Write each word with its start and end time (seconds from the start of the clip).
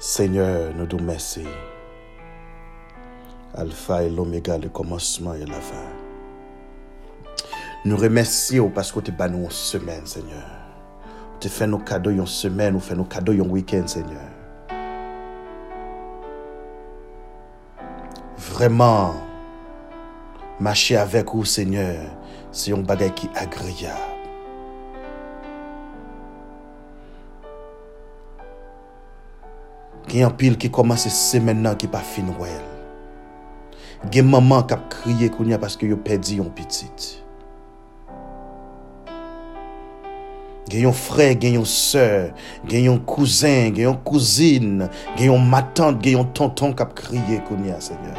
Seigneur, 0.00 0.72
nous 0.76 0.86
te 0.86 0.94
remercions. 0.94 1.42
Alpha 3.52 4.04
et 4.04 4.10
l'oméga, 4.10 4.56
le 4.56 4.68
commencement 4.68 5.34
et 5.34 5.44
la 5.44 5.60
fin. 5.60 5.74
Nous 7.84 7.96
remercions 7.96 8.70
parce 8.70 8.92
que 8.92 9.00
tu 9.00 9.12
as 9.18 9.28
nous 9.28 9.38
une 9.38 9.50
semaine, 9.50 10.06
Seigneur. 10.06 10.46
Tu 11.40 11.48
fait 11.48 11.66
nos 11.66 11.78
cadeaux 11.78 12.10
une 12.10 12.26
semaine, 12.26 12.76
ou 12.76 12.80
fait 12.80 12.94
nos 12.94 13.06
cadeaux 13.06 13.32
un 13.32 13.48
week-end, 13.48 13.88
Seigneur. 13.88 14.22
Vraiment, 18.36 19.14
marcher 20.60 20.96
avec 20.96 21.26
vous, 21.34 21.44
Seigneur, 21.44 22.04
c'est 22.52 22.72
un 22.72 22.78
bagage 22.78 23.14
qui 23.14 23.26
est 23.26 23.36
agréable. 23.36 24.17
A 34.20 34.22
maman 34.22 34.62
qui 34.62 34.74
a 34.74 34.76
crié 34.88 35.30
parce 35.58 35.76
que 35.76 35.92
a 35.92 35.96
perdu 35.96 36.40
un 36.40 36.44
petit. 36.44 37.22
Il 40.70 40.80
y 40.80 40.84
a 40.84 40.88
un 40.88 40.92
frère, 40.92 41.32
il 41.32 41.44
y 41.44 41.56
a 41.56 41.58
une 41.58 41.64
soeur, 41.64 42.30
il 42.68 42.80
y 42.80 42.88
a 42.88 42.92
un 42.92 42.98
cousin, 42.98 43.68
il 43.68 43.78
y 43.78 43.84
a 43.84 43.88
une 43.88 43.96
cousine, 43.96 44.88
il 45.16 45.24
y 45.24 45.28
a 45.28 45.38
ma 45.38 45.62
tante, 45.62 46.04
il 46.04 46.12
y 46.12 46.14
a 46.14 46.18
un 46.18 46.24
tonton 46.24 46.74
qui 46.74 46.82
a 46.82 46.86
crié 46.86 47.40
Seigneur. 47.80 48.16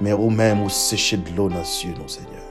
Mais 0.00 0.12
ou 0.12 0.30
vous 0.30 0.70
séchez 0.70 1.18
de 1.18 1.28
l'eau 1.36 1.48
dans 1.48 1.56
les 1.56 1.84
yeux, 1.84 1.94
Seigneur. 2.06 2.49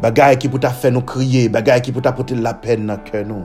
Bagay 0.00 0.38
ki 0.40 0.48
pou 0.48 0.62
ta 0.62 0.70
fè 0.72 0.92
nou 0.94 1.04
kriye, 1.04 1.48
bagay 1.52 1.82
ki 1.84 1.92
pou 1.92 2.04
ta 2.04 2.14
pote 2.16 2.38
la 2.38 2.54
pen 2.62 2.86
nan 2.88 3.02
kè 3.04 3.24
nou. 3.28 3.44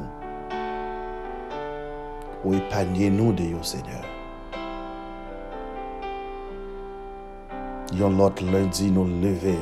Ou 2.46 2.56
epanye 2.56 3.10
nou 3.12 3.34
de 3.36 3.50
yo, 3.52 3.64
Seigneur. 3.66 4.06
Yon 7.98 8.18
lot 8.20 8.40
lundi 8.44 8.90
nou 8.94 9.08
leve. 9.24 9.58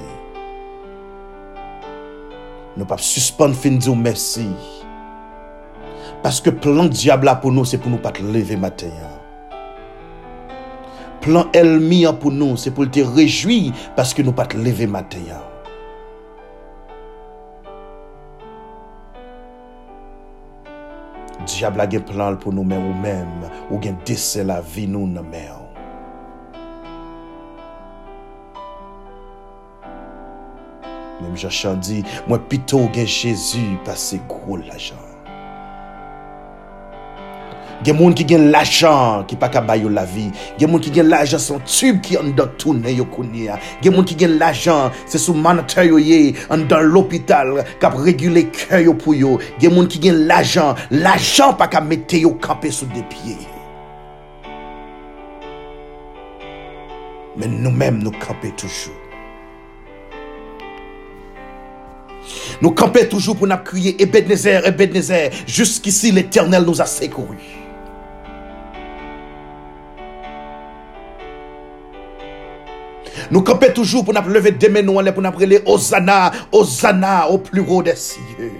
Nou 2.75 2.88
pap 2.89 2.99
suspande 2.99 3.55
fin 3.55 3.80
di 3.80 3.88
ou 3.92 3.95
mersi. 3.95 4.47
Paske 6.25 6.52
plan 6.52 6.89
diabla 6.92 7.38
pou 7.39 7.53
nou 7.53 7.70
se 7.70 7.80
pou 7.80 7.94
nou 7.94 8.02
pat 8.03 8.20
leve 8.20 8.58
matenyan. 8.59 9.14
Plan 11.23 11.53
elmi 11.58 12.03
an 12.09 12.17
pou 12.22 12.33
nou 12.33 12.58
se 12.59 12.73
pou 12.73 12.89
te 12.89 13.05
rejoui 13.16 13.72
paske 13.97 14.25
nou 14.25 14.36
pat 14.36 14.58
leve 14.58 14.89
matenyan. 14.89 15.55
Diabla 21.45 21.85
gen 21.89 22.05
plan 22.09 22.38
pou 22.41 22.53
nou 22.55 22.65
men 22.67 22.81
ou 22.81 22.95
men, 23.03 23.29
ou 23.69 23.79
gen 23.83 23.97
dese 24.07 24.45
la 24.45 24.61
vi 24.65 24.88
nou 24.89 25.07
nan 25.09 25.27
men 25.29 25.52
ou. 25.53 25.61
Mem 31.21 31.35
jachan 31.39 31.79
di, 31.85 32.02
mwen 32.27 32.47
pito 32.52 32.83
gen 32.95 33.07
Jezu 33.07 33.67
pase 33.87 34.19
gwo 34.29 34.59
la 34.65 34.79
jan. 34.79 35.14
Gen 37.83 37.97
moun 37.97 38.13
qui 38.13 38.27
gen 38.27 38.51
l'argent 38.51 39.23
qui 39.27 39.35
pas 39.35 39.49
ka 39.49 39.61
la 39.61 40.05
vie. 40.05 40.31
Gen 40.57 40.69
moun 40.69 40.79
qui 40.79 40.93
gen 40.93 41.07
l'argent 41.07 41.37
son 41.37 41.59
tube 41.59 42.01
qui 42.01 42.17
en 42.17 42.23
dans 42.23 42.47
tourner 42.57 42.93
yo 42.93 43.05
kounia. 43.05 43.59
Gen 43.83 43.93
moun 43.93 44.05
qui 44.05 44.17
gen 44.17 44.37
l'argent 44.37 44.91
c'est 45.05 45.17
sous 45.17 45.33
moniteur 45.33 45.83
yo 45.83 45.97
ye 45.97 46.33
en 46.49 46.57
dans 46.57 46.79
l'hôpital 46.79 47.65
qui 47.79 47.87
réguler 47.87 48.45
cœur 48.45 48.79
yo 48.79 48.93
pour 48.93 49.13
yo. 49.13 49.39
Gen 49.59 49.73
moun 49.73 49.87
qui 49.87 50.01
gen 50.01 50.25
l'argent, 50.25 50.75
l'argent 50.89 51.53
pas 51.53 51.67
ka 51.67 51.81
mettre 51.81 52.15
yo 52.15 52.31
camper 52.31 52.71
sous 52.71 52.85
des 52.87 53.03
pieds. 53.03 53.37
Mais 57.37 57.47
nous-mêmes 57.47 58.02
nous 58.02 58.11
camper 58.11 58.52
toujours. 58.52 58.95
Nous 62.61 62.71
camper 62.71 63.09
toujours 63.09 63.35
pour 63.35 63.45
nous 63.45 63.58
crier 63.58 64.02
Ebenezer, 64.02 64.65
Ebenezer. 64.65 65.31
Jusqu'ici 65.45 66.11
l'éternel 66.11 66.64
nous 66.64 66.81
a 66.81 66.85
secouru. 66.85 67.35
Nous 73.35 73.41
camper 73.41 73.73
toujours 73.73 74.05
pour 74.05 74.13
nous 74.13 74.29
lever 74.29 74.51
des 74.51 74.69
mains 74.69 74.81
nous 74.81 74.93
pour 75.11 75.21
nous 75.21 75.27
appeler 75.27 75.61
Hosanna, 75.65 76.31
Hosanna 76.53 77.27
au 77.29 77.37
plus 77.37 77.59
haut 77.67 77.83
des 77.83 77.93
cieux. 77.93 78.53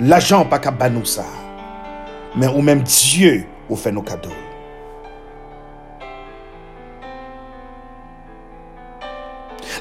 L'argent 0.00 0.46
pas 0.46 0.58
qu'à 0.58 0.72
nous 0.88 1.04
ça. 1.04 1.26
Mais 2.34 2.46
ou 2.46 2.62
même 2.62 2.82
Dieu 2.82 3.44
ou 3.68 3.76
fait 3.76 3.92
nos 3.92 4.00
cadeaux. 4.00 4.30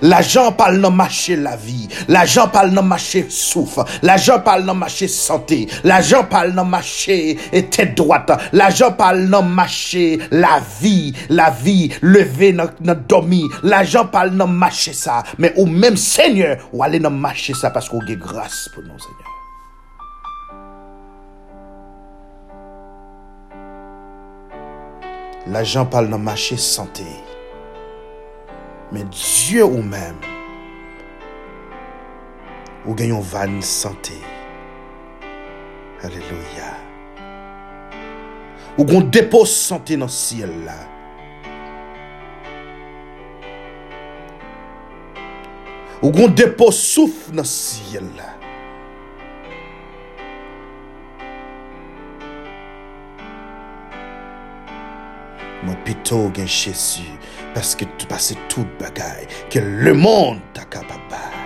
L'argent 0.03 0.51
parle 0.51 0.81
dans 0.81 0.91
marché 0.91 1.37
la 1.37 1.55
vie. 1.55 1.87
L'argent 2.09 2.49
parle 2.49 2.71
dans 2.71 2.83
marché 2.83 3.25
souffle. 3.29 3.83
L'argent 4.01 4.41
parle 4.41 4.65
dans 4.65 4.75
marché 4.75 5.07
santé. 5.07 5.69
L'argent 5.85 6.25
parle 6.25 6.51
dans 6.51 6.65
marché 6.65 7.37
tête 7.71 7.95
droite. 7.95 8.29
L'argent 8.51 8.91
parle 8.91 9.29
dans 9.29 9.41
marché 9.43 10.19
la 10.29 10.61
vie. 10.81 11.13
La 11.29 11.51
vie 11.51 11.89
lever 12.01 12.51
dans 12.51 12.67
dormi. 13.07 13.45
L'argent 13.63 14.05
parle 14.05 14.31
dans 14.31 14.45
marché 14.45 14.91
ça. 14.91 15.23
Mais 15.37 15.53
au 15.55 15.65
même 15.65 15.95
Seigneur, 15.95 16.57
ou 16.73 16.83
aller 16.83 16.99
dans 16.99 17.09
marché 17.09 17.53
ça 17.53 17.69
parce 17.69 17.87
qu'on 17.87 18.01
a 18.01 18.15
grâce 18.15 18.69
pour 18.73 18.83
nous, 18.83 18.99
Seigneur. 18.99 19.29
L'argent 25.47 25.85
parle 25.85 26.09
dans 26.09 26.19
marché 26.19 26.57
santé 26.57 27.03
men 28.93 29.09
Diyo 29.09 29.65
ou 29.71 29.81
men, 29.81 30.15
ou 32.85 32.93
genyon 32.97 33.23
van 33.25 33.57
sante. 33.65 34.19
Aleluya. 36.03 36.69
Ou 38.77 38.85
gon 38.85 39.07
depo 39.13 39.43
sante 39.49 39.97
nan 39.97 40.11
siel 40.11 40.51
la. 40.67 40.77
Ou 46.03 46.11
gon 46.13 46.33
depo 46.35 46.69
souf 46.75 47.29
nan 47.33 47.47
siel 47.47 48.09
la. 48.17 48.29
Mwen 55.63 55.79
pito 55.87 56.25
gen 56.35 56.49
chesu. 56.51 57.07
Paske 57.53 57.87
te 57.99 58.07
pase 58.09 58.37
tout 58.49 58.67
bagay 58.81 59.27
Ke 59.53 59.61
le 59.61 59.93
moun 59.97 60.41
ta 60.55 60.65
kapabay 60.65 61.41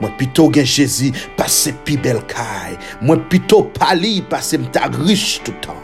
Mwen 0.00 0.12
pito 0.20 0.50
gen 0.52 0.68
jezi 0.68 1.12
Pase 1.38 1.72
pi 1.86 1.96
bel 2.00 2.20
kay 2.30 2.76
Mwen 3.04 3.24
pito 3.32 3.62
pali 3.78 4.18
Pase 4.28 4.60
mta 4.60 4.90
riche 4.98 5.40
toutan 5.46 5.80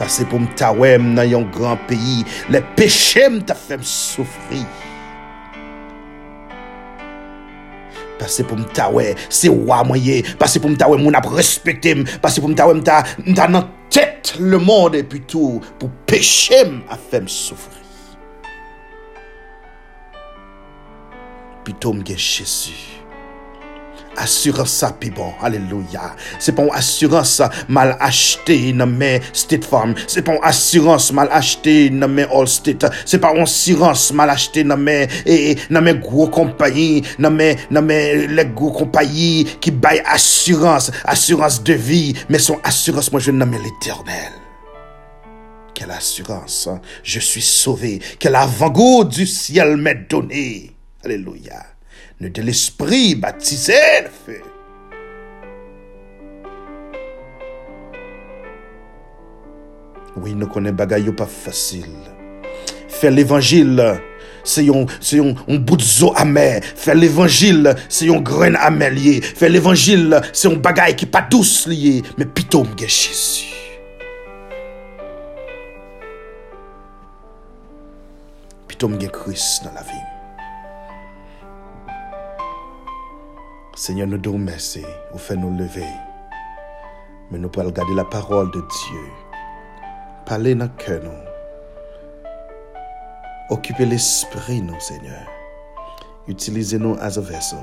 Pase 0.00 0.24
pou 0.30 0.40
mta 0.40 0.70
wem 0.78 1.10
nan 1.16 1.28
yon 1.28 1.50
gran 1.52 1.80
peyi 1.90 2.22
Le 2.52 2.62
peche 2.78 3.26
mta 3.34 3.58
fem 3.58 3.82
soufri 3.84 4.62
Pase 8.20 8.44
pou 8.46 8.60
mta 8.60 8.90
we, 8.92 9.14
se 9.32 9.48
waman 9.48 10.00
ye. 10.00 10.20
Pase 10.40 10.60
pou 10.60 10.72
mta 10.72 10.90
we, 10.92 11.00
moun 11.00 11.16
ap 11.16 11.30
respekte 11.32 11.96
m. 11.96 12.06
Pase 12.22 12.42
pou 12.44 12.52
mta 12.52 12.68
we, 12.68 12.76
mta, 12.82 13.00
mta 13.24 13.48
nan 13.50 13.68
tet 13.92 14.34
le 14.38 14.60
moun 14.60 14.98
epi 15.00 15.24
tou. 15.24 15.62
Pou 15.80 15.88
peche 16.10 16.62
m 16.68 16.80
a 16.92 17.00
fe 17.00 17.24
m 17.24 17.28
soufri. 17.30 17.78
Pi 21.64 21.76
tou 21.80 21.96
m 21.96 22.04
gen 22.04 22.20
chesu. 22.20 22.99
Assurance 24.16 24.70
ça 24.70 24.96
puis 24.98 25.10
bon 25.10 25.32
alléluia. 25.40 26.14
C'est 26.38 26.52
pas 26.52 26.62
une 26.62 26.72
assurance 26.72 27.42
mal 27.68 27.96
acheté 28.00 28.72
dans 28.72 28.86
mes 28.86 29.20
State 29.32 29.64
Farm. 29.64 29.94
Pas 29.94 30.32
une 30.32 30.38
assurance 30.42 31.12
mal 31.12 31.28
acheté 31.30 31.90
dans 31.90 32.08
mes 32.08 32.24
All 32.24 32.48
State 32.48 32.84
pas 33.20 33.34
une 33.34 33.42
assurance 33.42 34.12
mal 34.12 34.34
dans 34.68 34.76
mes 34.76 35.94
gros 35.94 36.28
compagnies 36.28 37.02
dans 37.18 37.30
mes 37.30 37.56
dans 37.70 37.82
mes 37.82 38.26
les 38.26 38.46
gros 38.46 38.72
compagnies 38.72 39.46
qui 39.60 39.70
baillent 39.70 40.02
assurance 40.06 40.90
assurance 41.04 41.62
de 41.62 41.74
vie. 41.74 42.14
Mais 42.28 42.38
son 42.38 42.58
assurance 42.64 43.10
moi 43.12 43.20
je 43.20 43.30
nomme 43.30 43.52
l'éternel. 43.52 44.32
Quelle 45.74 45.90
assurance 45.92 46.68
hein? 46.70 46.80
je 47.02 47.20
suis 47.20 47.42
sauvé. 47.42 48.00
Quel 48.18 48.34
avant-goût 48.34 49.04
du 49.04 49.26
ciel 49.26 49.76
m'est 49.76 50.06
donné. 50.10 50.72
Alléluia 51.02 51.64
de 52.28 52.42
l'esprit 52.42 53.14
baptisé 53.14 53.72
de 54.02 54.08
feu. 54.08 54.42
Oui, 60.16 60.34
nous 60.34 60.46
connaissons 60.46 60.74
bagaille 60.74 61.12
pas 61.12 61.24
facile. 61.24 61.86
Faire 62.88 63.12
l'évangile, 63.12 64.00
c'est 64.44 64.68
un, 64.68 64.84
bout 65.56 65.76
de 65.76 66.18
amer. 66.18 66.60
Faire 66.62 66.94
l'évangile, 66.94 67.74
c'est 67.88 68.10
un 68.10 68.20
grain 68.20 68.54
amer 68.54 68.90
lié. 68.90 69.22
Faire 69.22 69.48
l'évangile, 69.48 70.20
c'est 70.32 70.48
un 70.48 70.56
bagaille 70.56 70.96
qui 70.96 71.06
pas 71.06 71.22
douce 71.22 71.66
lié. 71.66 72.02
Mais 72.18 72.26
plutôt, 72.26 72.64
m'gé 72.64 72.88
Jésus. 72.88 73.46
Plutôt, 78.68 78.88
Christ 78.88 79.64
dans 79.64 79.72
la 79.72 79.82
vie. 79.82 80.09
Seigneur, 83.80 84.06
nous 84.08 84.18
devons 84.18 84.36
merci, 84.36 84.84
ou 85.14 85.16
fait 85.16 85.36
nous 85.36 85.56
lever. 85.56 85.88
Mais 87.30 87.38
nous 87.38 87.48
pouvons 87.48 87.64
regarder 87.64 87.94
la 87.94 88.04
parole 88.04 88.50
de 88.50 88.60
Dieu. 88.60 89.00
Parler 90.26 90.54
dans 90.54 90.66
le 90.66 90.70
cœur, 90.76 91.00
nous. 91.02 91.10
L'esprit, 93.78 94.62
Seigneur. 94.80 95.26
Utilisez-nous 96.28 96.98
as 97.00 97.16
a 97.16 97.22
vessel. 97.22 97.58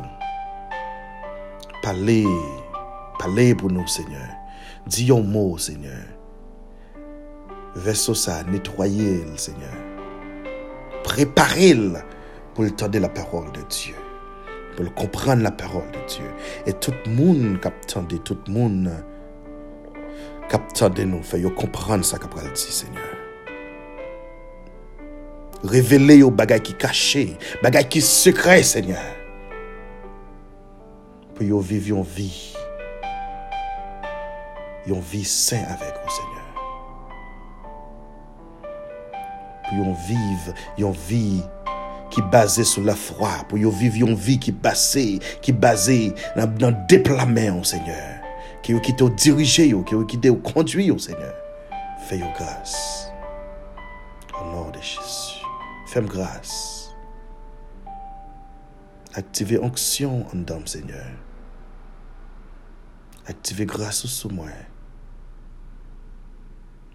Parlez, 1.83 2.25
parlez 3.19 3.53
pour 3.53 3.69
nous, 3.69 3.85
Seigneur. 3.85 4.27
Dis 4.87 5.11
un 5.11 5.21
mot, 5.21 5.59
Seigneur. 5.59 6.03
Vaisseau 7.75 8.15
ça, 8.15 8.41
nettoyez, 8.45 9.23
Seigneur. 9.35 9.69
Préparez-le 11.03 11.99
pour 12.55 12.63
le 12.63 12.99
la 12.99 13.09
parole 13.09 13.51
de 13.51 13.61
Dieu. 13.69 13.93
Comprendre 14.95 15.41
la 15.41 15.51
parole 15.51 15.89
de 15.91 16.07
Dieu. 16.07 16.25
Et 16.65 16.73
tout 16.73 16.93
le 17.05 17.11
monde 17.11 17.59
qui 17.59 18.19
tout 18.19 18.37
le 18.47 18.53
monde 18.53 18.91
qui 20.49 20.55
attendait 20.55 21.05
nous, 21.05 21.23
fait 21.23 21.41
comprendre 21.41 22.05
ça 22.05 22.17
qu'a 22.17 22.27
dit, 22.27 22.59
Seigneur. 22.59 23.03
Révéler 25.63 26.21
aux 26.21 26.31
bagages 26.31 26.61
qui 26.61 26.73
cachés, 26.75 27.37
bagages 27.63 27.89
qui 27.89 28.01
secrets, 28.01 28.63
Seigneur. 28.63 29.01
Pour 31.33 31.43
yo 31.43 31.59
vivre 31.59 31.97
une 31.97 32.03
vie. 32.03 32.53
Vie 34.85 35.25
sain 35.25 35.63
avec 35.67 35.93
vous, 36.03 36.09
Seigneur. 36.09 36.47
Pour 39.63 39.77
yon 39.77 39.93
vivre 40.07 40.53
une 40.77 40.91
vie 40.91 41.43
qui 42.17 42.21
est 42.21 42.31
basée 42.31 42.63
sur 42.63 42.81
la 42.81 42.95
foi. 42.95 43.29
Pour 43.47 43.59
yon 43.59 43.69
vivre 43.69 44.07
une 44.07 44.15
vie 44.15 44.39
qui 44.39 44.49
est 44.49 44.53
basée, 44.53 45.19
qui 45.39 45.51
est 45.51 45.53
basée 45.53 46.15
dans, 46.35 46.47
dans 46.47 46.69
le 46.71 46.87
déploiement, 46.89 47.63
Seigneur. 47.63 48.21
Qui 48.63 48.79
qui 48.81 48.95
te 48.95 49.03
diriger, 49.03 49.75
qui 49.85 49.95
qui 50.07 50.19
te 50.19 50.29
conduire, 50.29 50.99
Seigneur. 50.99 51.35
Fais 52.07 52.17
your 52.17 52.33
grâce. 52.33 53.11
Au 54.41 54.45
nom 54.45 54.71
de 54.71 54.79
Jésus. 54.79 55.45
Fais-moi 55.85 56.09
grâce. 56.09 56.95
Activez 59.13 59.59
onction 59.59 60.25
en 60.33 60.37
dame, 60.37 60.65
Seigneur. 60.65 61.05
Activez 63.27 63.67
grâce 63.67 64.07
sous 64.07 64.29
moi. 64.29 64.47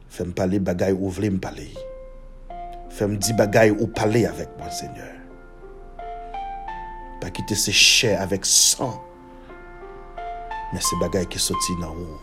Fais-moi 0.08 0.34
parler 0.34 0.58
bagaille 0.58 0.92
ou 0.92 1.08
voulez 1.08 1.30
me 1.30 1.38
parler. 1.38 1.72
Fais-moi 2.92 3.16
dire 3.16 3.34
bagaille 3.36 3.70
ou 3.70 3.86
parler 3.86 4.26
avec 4.26 4.50
moi, 4.58 4.70
Seigneur. 4.70 5.14
Pas 7.20 7.30
quitter 7.30 7.54
ces 7.54 7.72
chairs 7.72 8.20
avec 8.20 8.44
sang. 8.44 9.02
Mais 10.72 10.80
c'est 10.80 10.96
bagaille 11.00 11.26
qui 11.26 11.38
sorti 11.38 11.72
dans 11.80 11.92
haut. 11.92 12.20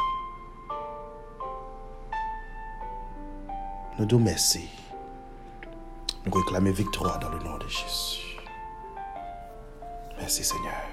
Nous 3.97 4.05
nous 4.05 4.19
merci. 4.19 4.69
Nous 6.25 6.31
réclamons 6.31 6.71
victoire 6.71 7.17
dans 7.17 7.29
le 7.29 7.39
nom 7.39 7.57
de 7.57 7.67
Jésus. 7.67 8.37
Merci 10.19 10.43
Seigneur. 10.43 10.83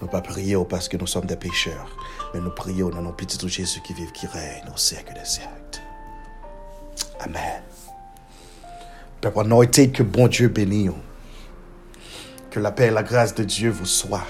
Nous 0.00 0.06
ne 0.06 0.12
pas 0.12 0.20
prier 0.20 0.56
parce 0.68 0.88
que 0.88 0.96
nous 0.96 1.06
sommes 1.06 1.26
des 1.26 1.36
pécheurs, 1.36 1.96
mais 2.34 2.40
nous 2.40 2.50
prions 2.50 2.90
dans 2.90 3.02
nos 3.02 3.12
petits 3.12 3.48
Jésus 3.48 3.80
qui 3.80 3.94
vit, 3.94 4.10
qui 4.12 4.26
règne 4.26 4.70
au 4.72 4.76
siècle 4.76 5.14
des 5.14 5.24
siècles. 5.24 5.79
Amen. 7.22 7.62
Père 9.20 9.38
anointé, 9.38 9.90
que 9.90 10.02
bon 10.02 10.28
Dieu 10.28 10.48
bénisse. 10.48 10.90
Que 12.50 12.58
la 12.58 12.72
paix 12.72 12.86
et 12.86 12.90
la 12.90 13.02
grâce 13.02 13.34
de 13.34 13.44
Dieu 13.44 13.70
vous 13.70 13.86
soient. 13.86 14.26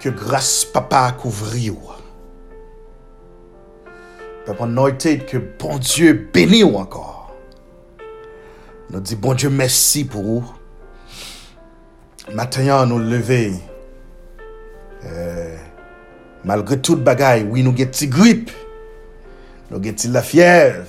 Que 0.00 0.10
grâce, 0.10 0.64
Papa, 0.64 1.12
couvre 1.12 1.54
Papa, 4.46 4.64
anointé 4.64 5.18
que 5.18 5.38
bon 5.38 5.78
Dieu 5.78 6.28
bénisse 6.32 6.64
encore. 6.64 7.34
Nous 8.90 9.00
dit 9.00 9.16
bon 9.16 9.32
Dieu 9.32 9.48
merci 9.48 10.04
pour 10.04 10.22
vous. 10.22 10.52
Maintenant, 12.34 12.84
nous 12.86 12.98
lever. 12.98 13.54
Euh, 15.04 15.56
malgré 16.44 16.78
toute 16.80 17.02
bagaille, 17.02 17.46
oui, 17.50 17.62
nous 17.62 17.70
avons 17.70 17.90
une 17.90 18.10
grippe. 18.10 18.50
Nou 19.72 19.80
gen 19.80 19.96
ti 19.96 20.10
la 20.12 20.20
fyev. 20.20 20.82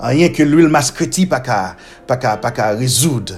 Anyen 0.00 0.32
ke 0.32 0.46
l'huil 0.48 0.70
maskreti 0.72 1.26
pa 1.28 1.42
ka, 1.44 1.60
pa 2.08 2.16
ka, 2.16 2.38
pa 2.40 2.48
ka 2.56 2.70
rezoud. 2.78 3.34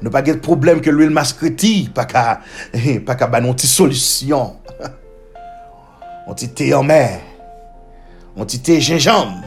Nou 0.00 0.08
pa 0.14 0.22
gen 0.24 0.40
problem 0.42 0.80
ke 0.82 0.90
l'huil 0.90 1.12
maskreti 1.12 1.90
pa 1.92 2.06
ka, 2.08 2.24
pa 3.06 3.18
ka 3.20 3.28
banon 3.28 3.58
ti 3.60 3.68
solusyon. 3.68 4.56
On 6.30 6.38
ti 6.38 6.48
te 6.56 6.70
yamè. 6.70 7.04
On 8.40 8.48
ti 8.48 8.62
te 8.64 8.78
jenjam. 8.80 9.42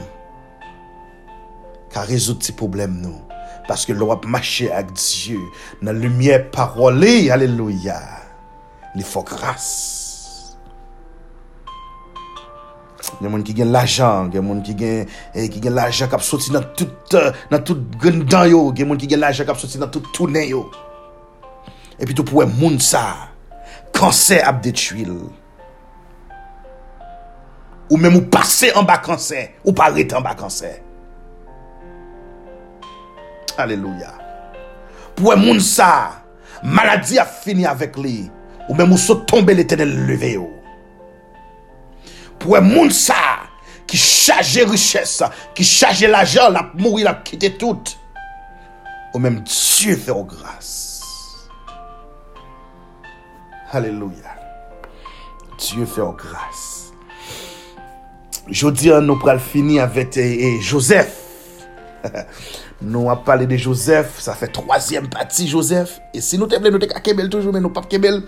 Ka 1.90 2.06
rezoud 2.06 2.46
ti 2.46 2.54
problem 2.54 3.00
nou. 3.02 3.18
Paske 3.66 3.98
lou 3.98 4.14
ap 4.14 4.30
mache 4.30 4.70
ak 4.70 4.94
Diyo. 4.94 5.42
Nan 5.82 5.98
lumiè 6.04 6.44
parole, 6.54 7.32
aleluya. 7.34 7.98
Li 8.94 9.02
fok 9.02 9.34
ras. 9.42 9.95
Gen 13.20 13.30
moun 13.30 13.44
ki 13.46 13.54
gen 13.56 13.72
l'ajan, 13.74 14.32
gen 14.34 14.44
moun 14.46 14.62
ki 14.66 14.74
gen 14.78 15.06
eh, 15.36 15.46
ki 15.52 15.62
gen 15.64 15.76
l'ajan 15.78 16.10
kap 16.12 16.24
soti 16.26 16.52
nan 16.54 16.66
tout 16.78 17.16
uh, 17.16 17.30
nan 17.52 17.64
tout 17.66 17.96
gendan 18.02 18.50
yo, 18.50 18.62
gen 18.76 18.90
moun 18.90 19.00
ki 19.00 19.10
gen 19.12 19.22
l'ajan 19.22 19.48
kap 19.48 19.60
soti 19.62 19.80
nan 19.82 19.92
tout 19.94 20.08
tounen 20.16 20.48
yo. 20.50 20.66
E 21.96 22.04
pi 22.04 22.16
tou 22.16 22.28
pou 22.28 22.42
wè 22.42 22.48
moun 22.50 22.80
sa, 22.84 23.04
kanser 23.96 24.44
ap 24.48 24.60
detwil. 24.66 25.14
Ou 27.86 28.02
mèm 28.02 28.18
ou 28.18 28.26
pase 28.34 28.72
an 28.76 28.88
ba 28.88 28.98
kanser, 29.06 29.54
ou 29.64 29.76
pa 29.78 29.92
rete 29.94 30.18
an 30.18 30.26
ba 30.26 30.34
kanser. 30.38 30.82
Aleluya. 33.62 34.12
Pou 35.16 35.30
wè 35.30 35.40
moun 35.40 35.62
sa, 35.64 36.26
maladi 36.66 37.22
ap 37.22 37.32
fini 37.46 37.70
avèk 37.70 38.02
li, 38.02 38.26
ou 38.66 38.76
mèm 38.76 38.92
ou 38.92 39.00
so 39.00 39.22
tombe 39.30 39.56
l'etene 39.56 39.88
leve 39.88 40.36
yo. 40.36 40.50
Pour 42.46 42.58
un 42.58 42.62
monde 42.62 42.92
ça, 42.92 43.16
qui 43.88 43.98
charge 43.98 44.60
richesse, 44.60 45.24
qui 45.56 45.64
charge 45.64 46.04
l'argent, 46.04 46.48
la 46.52 46.70
mourir, 46.76 47.06
la 47.06 47.16
quitter 47.16 47.58
tout. 47.58 47.82
Ou 49.16 49.18
même 49.18 49.40
Dieu 49.40 49.96
fait 49.96 50.12
grâce. 50.28 51.50
Alléluia. 53.72 54.36
Dieu 55.58 55.88
fait 55.88 56.04
grâce. 56.16 56.94
Jodi 58.46 58.92
an 58.94 59.08
nou 59.10 59.18
pral 59.18 59.42
fini 59.42 59.80
avet 59.82 60.22
Joseph. 60.62 61.18
Nou 62.86 63.10
ap 63.10 63.24
pale 63.26 63.48
de 63.50 63.58
Joseph, 63.58 64.20
sa 64.22 64.36
fe 64.38 64.52
troasyem 64.54 65.08
pati 65.10 65.48
Joseph. 65.50 65.96
E 66.14 66.22
si 66.22 66.38
nou 66.38 66.46
te 66.46 66.60
ple 66.62 66.70
nou 66.70 66.84
te 66.84 66.92
ka 66.92 67.02
kebel 67.02 67.32
toujou, 67.34 67.56
men 67.56 67.66
nou 67.66 67.74
pap 67.74 67.90
kebel. 67.90 68.20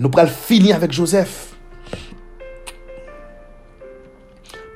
Nou 0.00 0.08
pral 0.14 0.32
fini 0.32 0.72
avet 0.72 0.96
Joseph. 0.96 1.57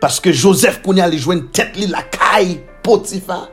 Paske 0.03 0.33
Joseph 0.35 0.81
kouni 0.83 1.03
alè 1.05 1.19
jwen 1.21 1.45
tet 1.55 1.77
li 1.79 1.87
la 1.91 2.03
kay 2.11 2.57
potifa. 2.83 3.45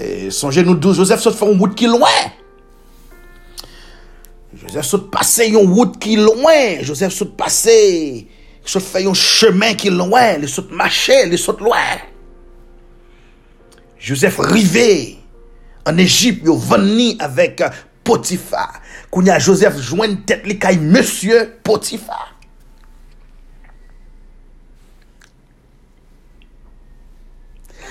E 0.00 0.30
sonje 0.32 0.64
nou 0.64 0.78
dou, 0.78 0.96
Joseph 0.96 1.20
sot 1.20 1.36
fè 1.36 1.48
yon 1.50 1.60
wout 1.60 1.74
ki 1.76 1.90
lwen. 1.90 2.36
Joseph 4.60 4.88
sot 4.88 5.10
pase 5.12 5.50
yon 5.50 5.68
wout 5.68 5.98
ki 6.00 6.16
lwen. 6.16 6.80
Joseph 6.86 7.12
sot 7.12 7.36
pase, 7.36 7.76
sot 8.64 8.86
fè 8.86 9.04
yon 9.04 9.18
chemen 9.18 9.76
ki 9.76 9.92
lwen. 9.92 10.40
Li 10.40 10.48
sot 10.48 10.72
mache, 10.72 11.20
li 11.28 11.40
sot 11.40 11.60
lwen. 11.60 12.06
Joseph 14.00 14.40
rive 14.48 15.20
an 15.84 16.00
Egypt 16.00 16.48
yo 16.48 16.56
veni 16.56 17.12
avèk 17.20 17.66
Potifa. 18.06 18.64
Kouni 19.12 19.28
a 19.28 19.36
Joseph 19.42 19.76
jwen 19.84 20.22
tet 20.24 20.48
li 20.48 20.56
kay 20.56 20.80
Monsie 20.80 21.44
Potifa. 21.66 22.39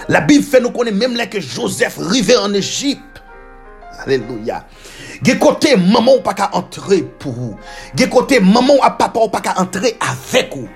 La 0.09 0.23
Bib 0.25 0.41
fè 0.41 0.57
nou 0.57 0.73
konen 0.73 0.95
mèm 0.97 1.13
lè 1.19 1.27
ke 1.29 1.37
Joseph 1.37 1.99
rive 2.09 2.33
an 2.41 2.55
Egypt. 2.57 3.19
Alléluia. 3.99 4.63
Ge 5.21 5.35
côté 5.37 5.75
maman 5.75 6.15
ou 6.15 6.21
pas 6.21 6.33
qu'à 6.33 6.49
entrer 6.53 7.03
pour 7.03 7.33
vous. 7.33 7.55
Ge 7.95 8.09
côté 8.09 8.39
maman 8.39 8.73
ou 8.75 8.89
papa 8.97 9.19
ou 9.19 9.29
pas 9.29 9.41
qu'à 9.41 9.59
entrer 9.61 9.97
avec 9.99 10.55
vous. 10.55 10.67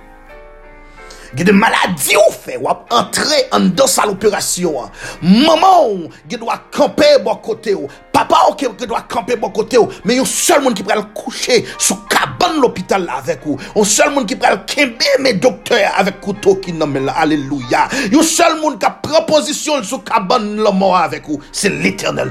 Ge 1.35 1.43
de 1.43 1.51
maladie 1.51 2.15
ou 2.15 2.31
fait 2.31 2.57
ou 2.57 2.67
entrer 2.67 3.47
en 3.51 3.61
dans 3.61 3.87
sa 3.87 4.05
l'opération. 4.05 4.89
Maman 5.21 6.09
qui 6.29 6.37
doit 6.37 6.61
camper 6.71 7.17
bon 7.23 7.35
côté 7.35 7.73
ou. 7.73 7.87
Papa 8.11 8.37
ou 8.51 8.53
qui 8.53 8.67
doit 8.85 9.01
camper 9.01 9.35
bon 9.35 9.49
côté 9.49 9.77
ou. 9.77 9.89
Mais 10.05 10.19
un 10.19 10.25
seul 10.25 10.61
monde 10.61 10.75
qui 10.75 10.83
peut 10.83 10.93
coucher 11.13 11.65
sous 11.79 11.95
cabane 12.07 12.61
l'hôpital 12.61 13.09
avec 13.09 13.45
vous. 13.45 13.57
Un 13.75 13.83
seul 13.83 14.11
monde 14.11 14.27
qui 14.27 14.35
peut 14.35 14.45
kembe 14.67 15.01
mes 15.19 15.33
docteurs 15.33 15.91
avec 15.97 16.21
couteau 16.21 16.55
qui 16.55 16.71
nomme 16.71 17.03
là. 17.03 17.13
Alléluia. 17.17 17.87
Un 18.13 18.21
seul 18.21 18.59
monde 18.61 18.79
qui 18.79 18.85
a 18.85 18.91
proposition 18.91 19.81
sous 19.83 19.99
cabane 19.99 20.57
le 20.57 20.71
mort 20.71 20.97
avec 20.97 21.27
vous. 21.27 21.41
C'est 21.51 21.69
l'éternel 21.69 22.29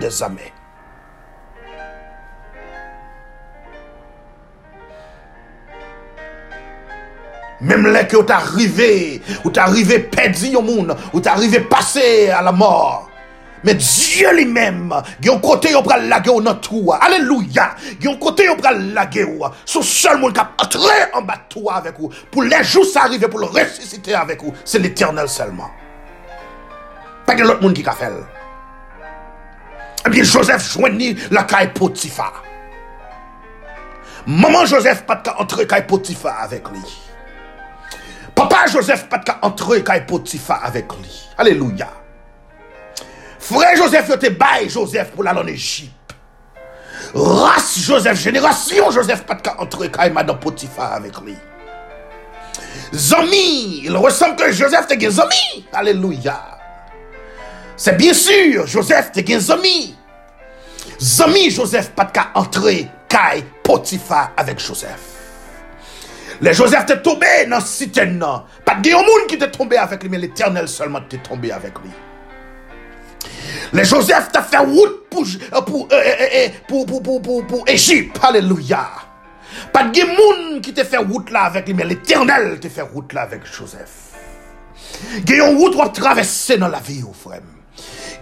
Même 7.63 7.87
là 7.87 8.05
que 8.05 8.17
tu 8.17 8.33
arrivé, 8.33 9.23
ou 9.45 9.51
tu 9.51 9.61
arrivé 9.61 10.01
perdu 10.01 10.57
au 10.57 10.63
monde, 10.63 10.97
ou 11.13 11.21
tu 11.21 11.29
arrivé 11.29 11.61
passé 11.61 12.29
à 12.29 12.43
la 12.43 12.51
mort. 12.51 13.09
Mais 13.65 13.75
Dieu 13.75 14.35
lui-même, 14.35 14.93
un 14.93 15.39
côté 15.39 15.69
qui 15.69 15.89
va 15.89 15.97
laguer 15.97 16.33
dans 16.43 16.55
toi. 16.57 16.99
Alléluia. 17.01 17.77
A 18.05 18.09
un 18.09 18.17
côté 18.17 18.49
qui 18.49 18.63
va 18.63 18.73
laguer. 18.73 19.27
Son 19.65 19.83
seul 19.83 20.19
monde 20.19 20.33
qui 20.33 20.41
a 20.41 20.51
entré 20.59 20.81
en 21.15 21.23
bas 21.23 21.37
de 21.37 21.55
toi 21.55 21.75
avec 21.75 21.97
vous. 21.99 22.11
Pour 22.33 22.43
les 22.43 22.65
jours 22.65 22.85
s'arriver, 22.85 23.29
pour 23.29 23.39
le 23.39 23.47
ressusciter 23.47 24.15
avec 24.15 24.43
vous. 24.43 24.53
C'est 24.65 24.81
l'éternel 24.81 25.29
seulement. 25.29 25.71
Pas 27.25 27.37
de 27.37 27.43
l'autre 27.45 27.63
monde 27.63 27.75
qui 27.75 27.89
a 27.89 27.93
fait. 27.93 28.11
Eh 30.05 30.11
bien, 30.11 30.25
Joseph 30.25 30.73
joignit 30.73 31.17
la 31.31 31.45
caille 31.45 31.73
Potiphar. 31.73 32.43
Maman 34.27 34.67
Joseph 34.67 35.05
pas 35.07 35.23
entrer 35.39 35.69
caille 35.69 35.87
Potiphar 35.87 36.43
avec 36.43 36.69
lui. 36.69 37.12
Joseph 38.67 39.09
pas 39.09 39.21
entrer 39.43 39.83
caille 39.83 40.07
Potiphar 40.07 40.65
avec 40.65 40.93
lui. 40.93 41.29
Alléluia. 41.39 41.89
Frère 43.39 43.77
Joseph, 43.77 44.09
yo 44.09 44.17
te 44.17 44.29
bail 44.31 44.69
Joseph 44.69 45.11
pour 45.11 45.25
l'aller 45.25 45.41
en 45.41 45.47
Égypte. 45.47 46.15
Race 47.15 47.79
Joseph, 47.79 48.19
génération 48.19 48.91
Joseph, 48.91 49.25
pas 49.25 49.35
de 49.35 49.49
entrer 49.59 49.91
quand 49.91 50.09
Madame 50.11 50.39
Potiphar 50.39 50.95
avec 50.95 51.19
lui. 51.21 51.35
Zami, 52.95 53.83
il 53.85 53.97
ressemble 53.97 54.37
que 54.37 54.53
Joseph 54.53 54.87
te 54.87 55.11
zami. 55.11 55.67
Alléluia. 55.73 56.41
C'est 57.77 57.97
bien 57.97 58.15
sûr, 58.15 58.67
Joseph 58.67 59.13
te 59.13 59.39
zami. 59.39 59.97
Zami 61.01 61.51
Joseph, 61.51 61.91
pas 61.91 62.05
de 62.05 62.39
entrer 62.39 62.89
Kai 63.09 63.45
Potiphar 63.63 64.31
avec 64.37 64.59
Joseph. 64.59 65.22
Les 66.43 66.55
Joseph 66.55 66.87
te 66.87 66.95
tombé 66.95 67.47
dans 67.49 67.59
le 67.59 67.63
citerne. 67.63 68.27
Pas 68.65 68.75
de 68.75 68.91
monde 68.91 69.29
qui 69.29 69.39
t'est 69.39 69.53
tombé 69.53 69.77
avec 69.77 70.03
lui, 70.03 70.11
mais 70.11 70.19
l'éternel 70.19 70.67
seulement 70.67 71.01
t'est 71.09 71.23
tombé 71.23 71.53
avec 71.53 71.73
lui. 71.79 71.91
Les 73.73 73.85
Joseph 73.85 74.33
t'a 74.33 74.43
fait 74.43 74.59
route 74.59 75.09
pour, 75.09 75.25
pour, 75.65 77.69
Égypte. 77.69 78.19
Alléluia. 78.21 78.91
Pas 79.73 79.85
de 79.85 80.01
monde 80.01 80.61
qui 80.61 80.75
te 80.75 80.83
fait 80.83 80.97
route 80.97 81.29
avec 81.33 81.69
lui, 81.69 81.75
mais 81.75 81.85
l'éternel 81.85 82.59
te 82.59 82.69
fait 82.69 82.83
route 82.83 83.17
avec 83.17 83.43
Joseph. 83.47 84.11
Une 85.29 85.57
route 85.57 85.75
pour 85.75 85.93
traverser 85.93 86.59
dans 86.59 86.69
la 86.69 86.81
vie, 86.81 87.05
frère. 87.15 87.41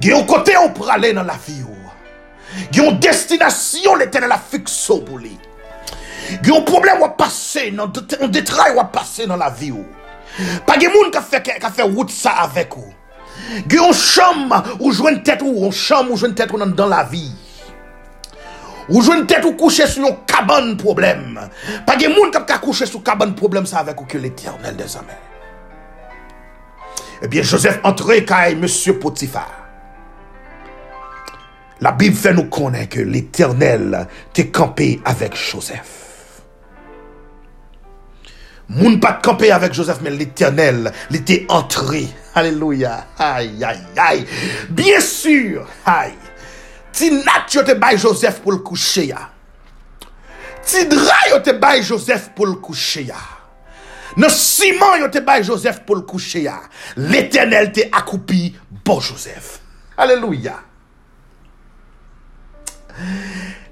Un 0.04 0.22
côté 0.24 0.52
pour 0.74 0.90
aller 0.90 1.14
dans 1.14 1.22
la 1.22 1.38
vie. 1.46 1.64
Une 2.76 2.98
destination, 2.98 3.94
l'éternel 3.94 4.32
a 4.32 4.38
fixé 4.38 5.00
pour 5.00 5.16
lui. 5.16 5.38
Il 6.42 6.48
y 6.48 6.52
a 6.52 6.58
un 6.58 6.62
problème 6.62 7.02
à 7.02 7.08
passer, 7.08 7.74
un 8.20 8.28
détail 8.28 8.78
à 8.78 8.84
passer 8.84 9.26
dans 9.26 9.36
la 9.36 9.50
vie. 9.50 9.74
Pas 10.66 10.76
de 10.76 10.86
monde 10.86 11.10
qui 11.10 11.18
a 11.18 11.22
fait, 11.22 11.42
qui 11.42 11.50
a 11.50 11.70
fait 11.70 11.82
route 11.82 12.10
ça 12.10 12.30
avec 12.30 12.74
vous. 12.74 12.92
Il 13.66 13.74
y 13.74 13.78
a 13.78 13.86
une 13.86 13.92
chambre 13.92 14.62
où 14.80 14.92
je 14.92 15.02
une 15.02 15.22
tête 15.22 15.42
ou 15.42 15.64
une 15.64 15.72
chambre 15.72 16.12
où 16.12 16.16
je 16.16 16.26
une 16.26 16.34
tête 16.34 16.50
dans 16.52 16.86
la 16.86 17.04
vie. 17.04 17.32
Ou 18.88 19.02
je 19.02 19.12
une 19.12 19.26
tête 19.26 19.44
ou 19.44 19.52
coucher 19.52 19.86
sur 19.86 20.06
une 20.06 20.16
cabane 20.26 20.76
problème. 20.76 21.48
Pas 21.86 21.96
de 21.96 22.06
monde 22.08 22.32
qui 22.32 22.52
a 22.52 22.58
couché 22.58 22.86
sur 22.86 23.02
cabane 23.02 23.34
problème 23.34 23.66
ça 23.66 23.78
avec 23.78 23.96
que 24.06 24.18
l'éternel 24.18 24.76
des 24.76 24.96
hommes. 24.96 25.04
Eh 27.22 27.28
bien, 27.28 27.42
Joseph 27.42 27.78
entrait 27.84 28.24
quand 28.24 28.42
monsieur 28.56 28.98
Potiphar. 28.98 29.50
La 31.80 31.92
Bible 31.92 32.16
fait 32.16 32.34
nous 32.34 32.44
connaître 32.44 32.96
que 32.96 33.00
l'éternel 33.00 34.06
t'est 34.32 34.48
campé 34.48 35.00
avec 35.04 35.34
Joseph. 35.36 36.09
Moun 38.70 39.00
pas 39.00 39.14
campé 39.14 39.50
avec 39.50 39.74
Joseph, 39.74 39.98
mais 40.00 40.10
l'éternel 40.10 40.92
était 41.12 41.44
entré. 41.48 42.08
Alléluia. 42.36 43.08
Aïe, 43.18 43.64
aïe, 43.64 43.80
aïe. 43.96 44.26
Bien 44.70 45.00
sûr. 45.00 45.66
Aïe. 45.84 46.14
Ti 46.92 47.10
nat 47.10 47.46
te 47.48 47.74
bay 47.74 47.98
Joseph 47.98 48.40
pour 48.40 48.52
le 48.52 48.58
coucher 48.58 49.06
ya. 49.06 49.30
Ti 50.64 50.86
dra 50.86 51.28
yo 51.30 51.40
te 51.40 51.50
bay 51.50 51.82
Joseph 51.82 52.30
pour 52.34 52.46
le 52.46 52.54
coucher 52.54 53.04
ya. 53.04 53.16
Ne 54.16 54.28
ciment 54.28 54.96
yo 54.96 55.08
te 55.08 55.18
bay 55.18 55.42
Joseph 55.42 55.80
pour 55.84 55.96
le 55.96 56.02
coucher 56.02 56.42
ya. 56.42 56.60
L'éternel 56.96 57.72
te 57.72 57.80
accoupi 57.92 58.56
bon 58.84 59.00
Joseph. 59.00 59.60
Alléluia. 59.96 60.60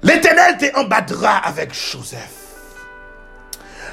L'éternel 0.01 0.57
te 0.57 0.77
embadra 0.77 1.37
avec 1.37 1.73
Joseph. 1.73 2.38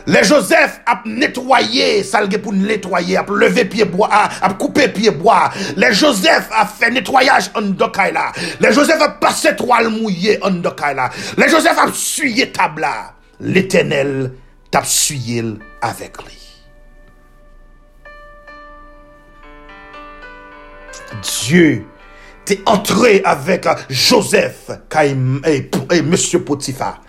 Les 0.07 0.23
Joseph 0.23 0.81
a 0.87 1.03
nettoyé, 1.05 2.05
salgue 2.05 2.39
pour 2.39 2.53
nettoyer, 2.53 3.17
a 3.17 3.27
levé 3.29 3.65
pied 3.65 3.85
bois, 3.85 4.09
a 4.11 4.55
coupé 4.55 4.89
pied 4.89 5.11
bois. 5.11 5.51
Les 5.77 5.93
Joseph 5.93 6.49
a 6.53 6.65
fait 6.65 6.91
nettoyage 6.91 7.51
en 7.55 7.63
dokaila. 7.63 8.33
Les 8.61 8.73
Joseph 8.73 9.03
a 9.03 9.09
passé 9.09 9.57
toile 9.57 9.89
mouillée 9.89 10.39
en 10.43 10.51
dokaila. 10.51 11.11
Les 11.37 11.49
Joseph 11.49 11.77
a 11.77 11.93
suyé 11.93 12.53
tabla. 12.53 13.15
L'éternel 13.41 14.33
t'a 14.71 14.85
suyé 14.85 15.45
avec 15.83 16.23
lui. 16.23 16.47
Dieu 21.23 21.85
t'est 22.45 22.61
entré 22.67 23.23
avec 23.25 23.67
Joseph 23.91 24.71
et, 24.95 26.03
Monsieur 26.03 26.45
Potiphar. 26.45 27.03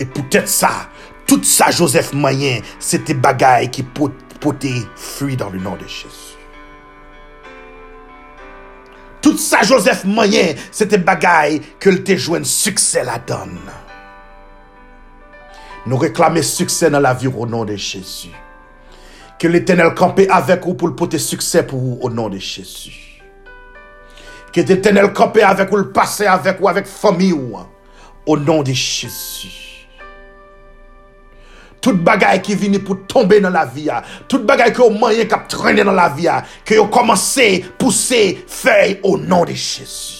Et 0.00 0.04
peut-être 0.04 0.48
ça, 0.48 0.88
tout 1.28 1.44
ça, 1.44 1.70
Joseph 1.70 2.14
Mayen, 2.14 2.60
c'était 2.80 3.12
bagaille 3.12 3.70
qui 3.70 3.82
potait 3.82 4.82
fruit 4.96 5.36
dans 5.36 5.50
le 5.50 5.58
nom 5.58 5.76
de 5.76 5.86
Jésus. 5.86 6.08
Tout 9.20 9.36
ça, 9.36 9.62
Joseph 9.62 10.06
Mayen, 10.06 10.54
c'était 10.72 10.96
bagaille 10.96 11.60
que 11.78 11.90
te 11.90 12.16
joué 12.16 12.38
un 12.40 12.44
succès 12.44 13.04
la 13.04 13.18
donne. 13.18 13.60
Nous 15.86 15.98
réclamer 15.98 16.42
succès 16.42 16.88
dans 16.88 17.00
la 17.00 17.12
vie 17.12 17.28
au 17.28 17.46
nom 17.46 17.66
de 17.66 17.76
Jésus. 17.76 18.32
Que 19.38 19.48
l'éternel 19.48 19.92
campe 19.94 20.22
avec 20.30 20.64
vous 20.64 20.74
pour 20.74 20.88
le 20.88 20.94
porter 20.94 21.18
succès 21.18 21.62
pour 21.62 21.78
vous 21.78 21.98
au 22.00 22.08
nom 22.08 22.30
de 22.30 22.38
Jésus. 22.38 23.20
Que 24.50 24.62
l'éternel 24.62 25.12
campe 25.12 25.38
avec 25.44 25.68
vous, 25.68 25.76
le 25.76 25.92
passer 25.92 26.24
avec 26.24 26.58
vous, 26.58 26.68
avec 26.68 26.86
famille 26.86 27.34
au 28.26 28.36
nom 28.38 28.62
de 28.62 28.72
Jésus. 28.72 29.67
Tout 31.80 31.96
bagay 31.96 32.40
qui 32.42 32.54
vini 32.54 32.78
pour 32.78 33.06
tomber 33.06 33.40
dans 33.40 33.50
la 33.50 33.64
vie, 33.64 33.88
tout 34.26 34.40
bagay 34.40 34.72
qui 34.72 34.80
au 34.80 34.90
moyen 34.90 35.24
qui 35.24 35.34
traîner 35.48 35.84
dans 35.84 35.92
la 35.92 36.08
vie, 36.08 36.28
que 36.64 36.78
ont 36.78 36.88
commencé 36.88 37.64
pousser 37.78 38.44
feuille 38.46 38.98
au 39.04 39.16
nom 39.16 39.44
de 39.44 39.52
Jésus. 39.52 40.18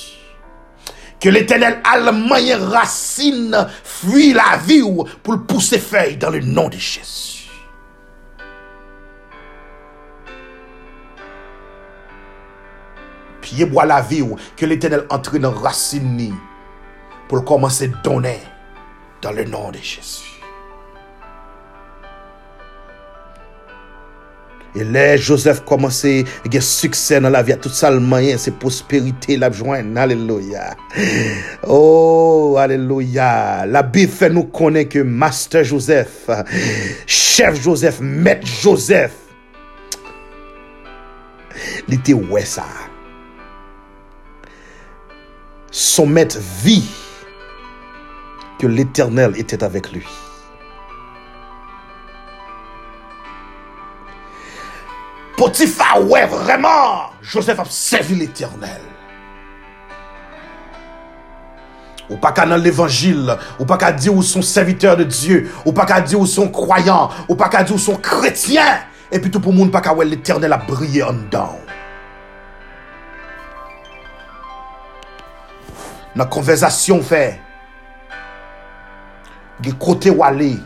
Que 1.21 1.29
l'éternel 1.31 1.81
a 1.83 1.99
le 1.99 2.13
moyen 2.13 2.59
racine, 2.59 3.67
fuit 3.83 4.33
la 4.33 4.57
vie 4.65 4.85
pour 5.23 5.47
pousser 5.47 5.79
feuille 5.79 6.17
dans 6.17 6.31
le 6.31 6.41
nom 6.41 6.69
de 6.69 6.77
Jésus. 6.77 7.49
Pied 13.41 13.65
bois 13.65 13.85
la 13.85 14.01
vie 14.01 14.25
que 14.57 14.67
l'éternel 14.67 15.07
entre 15.11 15.39
dans 15.39 15.51
racine 15.51 16.35
pour 17.29 17.45
commencer 17.45 17.91
à 17.93 18.03
donner 18.03 18.39
dans 19.23 19.33
le 19.33 19.45
nom 19.45 19.71
de 19.71 19.79
Jésus. 19.79 20.38
Et 24.79 24.85
là, 24.85 25.17
Joseph 25.17 25.63
à 25.69 25.75
avoir 25.75 25.93
succès 26.63 27.21
dans 27.21 27.31
la 27.31 27.43
vie. 27.43 27.57
Tout 27.61 27.69
ça, 27.69 27.91
le 27.91 28.01
moyen, 28.01 28.39
c'est 28.39 28.57
prospérité, 28.57 29.37
la 29.37 29.51
joindre. 29.51 29.99
Alléluia. 29.99 30.77
Oh, 31.67 32.57
alléluia. 32.59 33.67
La 33.67 33.83
Bible 33.83 34.13
fait 34.13 34.31
nous 34.31 34.45
connaître 34.45 34.91
que 34.91 34.99
Master 35.01 35.65
Joseph, 35.65 36.31
chef 37.07 37.61
Joseph, 37.61 38.01
maître 38.01 38.47
Joseph, 38.47 39.13
il 41.89 41.95
était 41.95 42.13
ouais 42.13 42.45
ça? 42.45 42.65
son 45.71 46.07
maître 46.07 46.39
vit 46.63 46.89
que 48.59 48.67
l'Éternel 48.67 49.33
était 49.37 49.63
avec 49.63 49.93
lui. 49.93 50.07
Potiphar, 55.39 56.03
ouais, 56.11 56.27
vraiment, 56.27 57.13
Joseph 57.23 57.61
a 57.61 57.65
servi 57.67 58.17
l'Éternel. 58.17 58.81
Ou 62.11 62.17
pas 62.17 62.33
qu'à 62.33 62.45
dans 62.45 62.57
l'évangile, 62.57 63.37
ou 63.61 63.65
pas 63.65 63.77
qu'à 63.77 63.93
dire 63.93 64.13
où 64.13 64.23
sont 64.23 64.43
serviteurs 64.43 64.97
de 64.97 65.05
Dieu, 65.05 65.49
ou 65.65 65.73
pas 65.73 65.87
qu'à 65.87 66.01
dire 66.01 66.19
où 66.19 66.27
sont 66.27 66.49
croyants, 66.49 67.11
ou 67.29 67.37
pas 67.37 67.49
qu'à 67.49 67.63
dire 67.63 67.77
où 67.77 67.79
sont 67.79 67.95
chrétiens, 67.95 68.81
et 69.13 69.21
puis 69.21 69.31
tout 69.31 69.39
pour 69.39 69.53
le 69.53 69.59
monde 69.59 69.71
pas 69.71 69.81
qu'à 69.81 69.95
l'éternel 69.95 70.53
a 70.53 70.57
brillé 70.57 71.05
en 71.05 71.13
dedans. 71.13 71.61
Dans 76.17 76.25
la 76.25 76.27
conversation 76.27 77.01
fait, 77.01 77.41
il 79.63 79.79
côté 79.79 80.11
où 80.11 80.25
aller, 80.25 80.57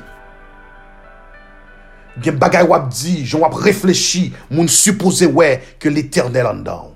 gen 2.20 2.38
bagay 2.40 2.66
wap 2.68 2.90
di, 2.92 3.22
joun 3.24 3.46
wap 3.46 3.56
reflechi, 3.64 4.30
moun 4.50 4.68
suppose 4.70 5.28
wè 5.28 5.54
ke 5.80 5.92
l'Eternel 5.92 6.50
an 6.50 6.64
dan. 6.66 6.90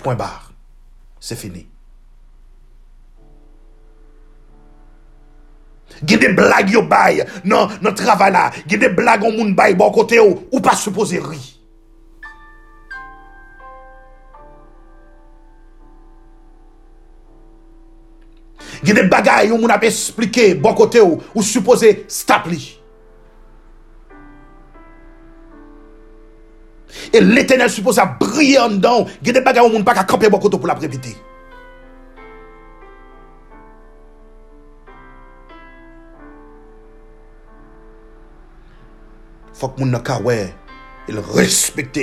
Point 0.00 0.18
bar. 0.18 0.52
Se 1.20 1.36
fini. 1.36 1.66
Gen 6.06 6.20
de 6.22 6.30
blag 6.36 6.70
yo 6.70 6.84
bay 6.86 7.24
nan, 7.42 7.72
nan 7.82 7.94
travay 7.98 8.30
la, 8.30 8.48
gen 8.70 8.84
de 8.84 8.90
blag 8.94 9.24
an 9.26 9.34
moun 9.34 9.54
bay 9.58 9.74
bon 9.78 9.92
kote 9.94 10.20
yo, 10.20 10.36
ou 10.52 10.62
pa 10.62 10.76
suppose 10.78 11.18
ri. 11.24 11.40
Gen 18.86 18.94
de 18.94 19.08
bagay 19.10 19.50
yo 19.50 19.58
moun 19.58 19.74
ap 19.74 19.82
esplike 19.88 20.52
bon 20.62 20.76
kote 20.78 21.02
yo, 21.02 21.18
ou 21.34 21.42
suppose 21.42 21.96
stap 22.06 22.46
li. 22.46 22.77
Et 27.12 27.20
l'éternel 27.20 27.70
suppose 27.70 27.98
à 27.98 28.06
briller 28.06 28.58
en 28.58 28.70
dedans. 28.70 29.06
Il 29.20 29.26
y 29.26 29.30
a 29.30 29.34
des 29.34 29.40
bagailles 29.40 29.70
où 29.74 29.82
pas 29.82 29.94
qu'à 29.94 30.04
camper 30.04 30.28
côté 30.30 30.56
pour 30.56 30.66
la 30.66 30.74
préviter. 30.74 31.16
faut 39.58 39.68
que 39.70 39.82
mon 39.82 40.22
ouais, 40.22 40.54
il 41.08 41.18
respecte 41.18 41.98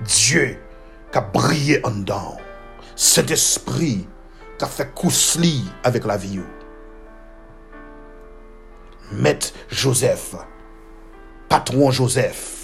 Dieu 0.00 0.58
qui 1.12 1.18
a 1.18 1.20
brillé 1.20 1.80
en 1.86 1.92
dedans. 1.92 2.36
Cet 2.96 3.30
esprit 3.30 4.04
qui 4.58 4.64
a 4.64 4.66
fait 4.66 4.92
cousli 4.92 5.64
avec 5.84 6.04
la 6.04 6.16
vie. 6.16 6.40
Maître 9.12 9.52
Joseph, 9.68 10.34
patron 11.48 11.92
Joseph, 11.92 12.55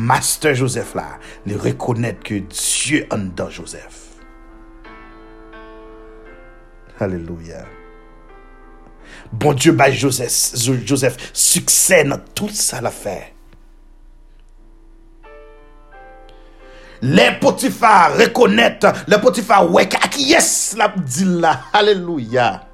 master 0.00 0.54
Joseph 0.54 0.94
là, 0.94 1.18
il 1.46 1.56
reconnaître 1.56 2.22
que 2.22 2.34
Dieu 2.34 3.06
en 3.10 3.18
dedans 3.18 3.50
Joseph. 3.50 4.00
Alléluia. 6.98 7.64
Bon 9.32 9.52
Dieu, 9.52 9.72
bah 9.72 9.90
Joseph, 9.90 10.54
Joseph, 10.84 11.30
succès 11.32 12.04
dans 12.04 12.20
tout 12.34 12.50
ça 12.50 12.80
l'affaire. 12.80 13.28
Les 17.02 17.30
Potiphar 17.40 18.16
reconnaître, 18.18 18.92
les 19.08 19.18
Potiphar 19.18 19.70
ouais, 19.72 19.88
qui 19.88 20.32
est 20.32 20.76
la 20.76 20.92
dit 20.96 21.24
là? 21.24 21.62
Alléluia. 21.72 22.66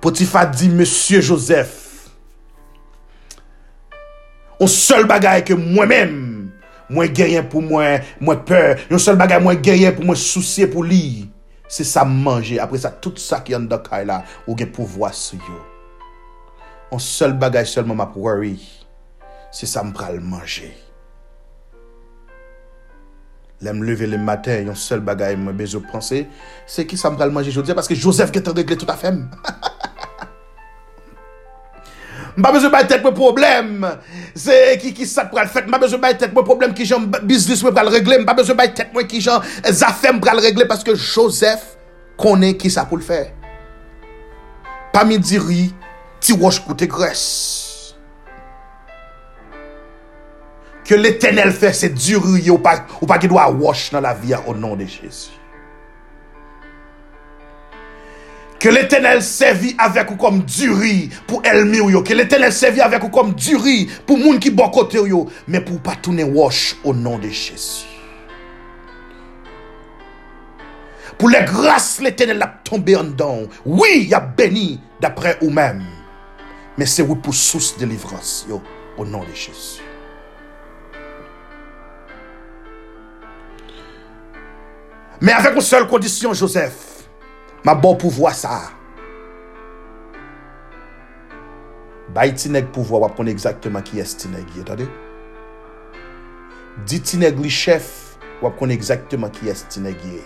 Potiphar 0.00 0.50
dit, 0.50 0.68
Monsieur 0.68 1.20
Joseph, 1.20 2.08
on 4.58 4.66
seul 4.66 5.06
bagaille 5.06 5.44
que 5.44 5.54
moi-même, 5.54 6.29
mwen 6.90 7.12
genyen 7.14 7.46
pou 7.50 7.62
mwen, 7.64 8.04
mwen 8.22 8.42
peur, 8.46 8.80
yon 8.90 9.02
sol 9.02 9.18
bagay 9.20 9.40
mwen 9.42 9.60
genyen 9.64 9.94
pou 9.96 10.06
mwen 10.08 10.18
souciye 10.18 10.68
pou 10.70 10.84
li. 10.86 11.28
Se 11.70 11.86
sa 11.86 12.02
manje, 12.04 12.58
apre 12.58 12.80
sa, 12.82 12.90
tout 12.90 13.18
sa 13.22 13.40
ki 13.46 13.54
yon 13.54 13.68
dokay 13.70 14.06
la, 14.08 14.20
ou 14.46 14.58
gen 14.58 14.72
pou 14.74 14.88
vwa 14.90 15.12
sou 15.14 15.38
yo. 15.38 15.58
Yon 16.90 17.02
sol 17.02 17.36
bagay 17.38 17.68
solman 17.70 18.00
map 18.00 18.16
worry, 18.18 18.56
se 19.54 19.68
sa 19.70 19.84
mpral 19.86 20.18
manje. 20.24 20.72
Lem 23.62 23.84
leve 23.84 24.08
le 24.08 24.18
maten, 24.18 24.72
yon 24.72 24.78
sol 24.78 25.04
bagay 25.04 25.38
mwen 25.38 25.54
bezo 25.58 25.84
pranse, 25.86 26.24
se 26.66 26.86
ki 26.88 26.98
sa 26.98 27.12
mpral 27.14 27.30
manje, 27.34 27.54
jodze, 27.54 27.76
paske 27.78 27.94
Joseph 27.94 28.34
getan 28.34 28.58
regle 28.58 28.80
tout 28.80 28.90
afem. 28.90 29.28
Ha 29.46 29.54
ha 29.60 29.76
ha. 29.76 29.89
De 32.36 32.86
tête 32.86 33.02
pour 33.02 33.14
problème. 33.14 33.98
C'est 34.34 34.78
qui 34.78 34.94
qui 34.94 35.06
ça 35.06 35.24
pour 35.24 35.40
le 35.40 35.46
faire. 35.46 35.66
M'a 35.68 35.78
besoin 35.78 35.98
de 35.98 36.16
tête 36.16 36.32
pour 36.32 36.44
problème 36.44 36.74
qui 36.74 36.84
j'en 36.84 37.00
business 37.22 37.60
pour 37.60 37.70
le 37.70 37.88
régler. 37.88 38.18
M'a 38.18 38.34
besoin 38.34 38.54
de 38.54 38.72
tête 38.72 38.92
moi 38.92 39.04
qui 39.04 39.20
j'en 39.20 39.40
affaires 39.64 40.18
pour 40.20 40.32
le 40.32 40.40
régler 40.40 40.64
parce 40.66 40.84
que 40.84 40.94
Joseph 40.94 41.76
connaît 42.16 42.56
qui 42.56 42.70
ça 42.70 42.84
pour 42.84 42.98
le 42.98 43.02
faire. 43.02 43.32
Pas 44.92 45.04
midi 45.04 45.38
riz, 45.38 45.74
ti 46.20 46.32
wash 46.32 46.60
koute 46.60 46.84
graisse. 46.84 47.94
Que 50.84 50.96
l'éternel 50.96 51.52
fait, 51.52 51.72
c'est 51.72 51.90
dur 51.90 52.22
ou 52.50 52.58
pas 52.58 53.18
qui 53.18 53.28
doit 53.28 53.48
wash 53.50 53.90
dans 53.92 54.00
la 54.00 54.12
vie 54.14 54.34
au 54.46 54.54
nom 54.54 54.74
de 54.74 54.84
Jésus. 54.84 55.39
Que 58.60 58.68
l'éternel 58.68 59.22
servit 59.22 59.74
avec 59.78 60.10
ou 60.10 60.16
comme 60.16 60.42
duri 60.42 61.08
pour 61.26 61.42
elmi. 61.44 61.78
Que 62.04 62.12
l'éternel 62.12 62.52
servit 62.52 62.82
avec 62.82 63.02
ou 63.02 63.08
comme 63.08 63.32
duri 63.32 63.90
pour 64.06 64.18
moun 64.18 64.38
qui 64.38 64.54
yo. 64.92 65.28
Mais 65.48 65.62
pour 65.62 65.80
pas 65.80 65.96
tourner 65.96 66.24
wash 66.24 66.76
au 66.84 66.92
nom 66.92 67.18
de 67.18 67.28
Jésus. 67.28 67.86
Pour 71.16 71.30
les 71.30 71.44
grâces, 71.44 72.00
l'éternel 72.00 72.42
a 72.42 72.46
tombé 72.46 72.96
en 72.96 73.04
dedans. 73.04 73.40
Oui, 73.66 74.06
il 74.06 74.14
a 74.14 74.20
béni 74.20 74.80
d'après 75.00 75.38
vous-même. 75.40 75.84
Mais 76.78 76.86
c'est 76.86 77.02
vous 77.02 77.16
pour 77.16 77.34
source 77.34 77.74
de 77.74 77.80
délivrance, 77.80 78.46
yo, 78.48 78.62
au 78.96 79.04
nom 79.04 79.20
de 79.20 79.34
Jésus. 79.34 79.82
Mais 85.20 85.32
avec 85.32 85.54
une 85.54 85.60
seule 85.60 85.86
condition, 85.86 86.32
Joseph, 86.32 86.99
Ma 87.64 87.74
bon 87.74 87.96
pouvoi 87.96 88.32
sa. 88.32 88.60
Bay 92.14 92.34
ti 92.34 92.50
neg 92.50 92.72
pouvoi 92.74 93.02
wap 93.04 93.14
kon 93.18 93.30
exactement 93.30 93.84
ki 93.86 94.02
es 94.02 94.16
ti 94.18 94.30
neg 94.32 94.48
ye, 94.56 94.64
tade? 94.66 94.88
Di 96.88 97.00
ti 97.04 97.20
neg 97.20 97.38
li 97.40 97.52
chef 97.52 98.16
wap 98.40 98.56
kon 98.58 98.72
exactement 98.74 99.32
ki 99.36 99.52
es 99.52 99.66
ti 99.70 99.84
neg 99.84 100.00
ye. 100.08 100.24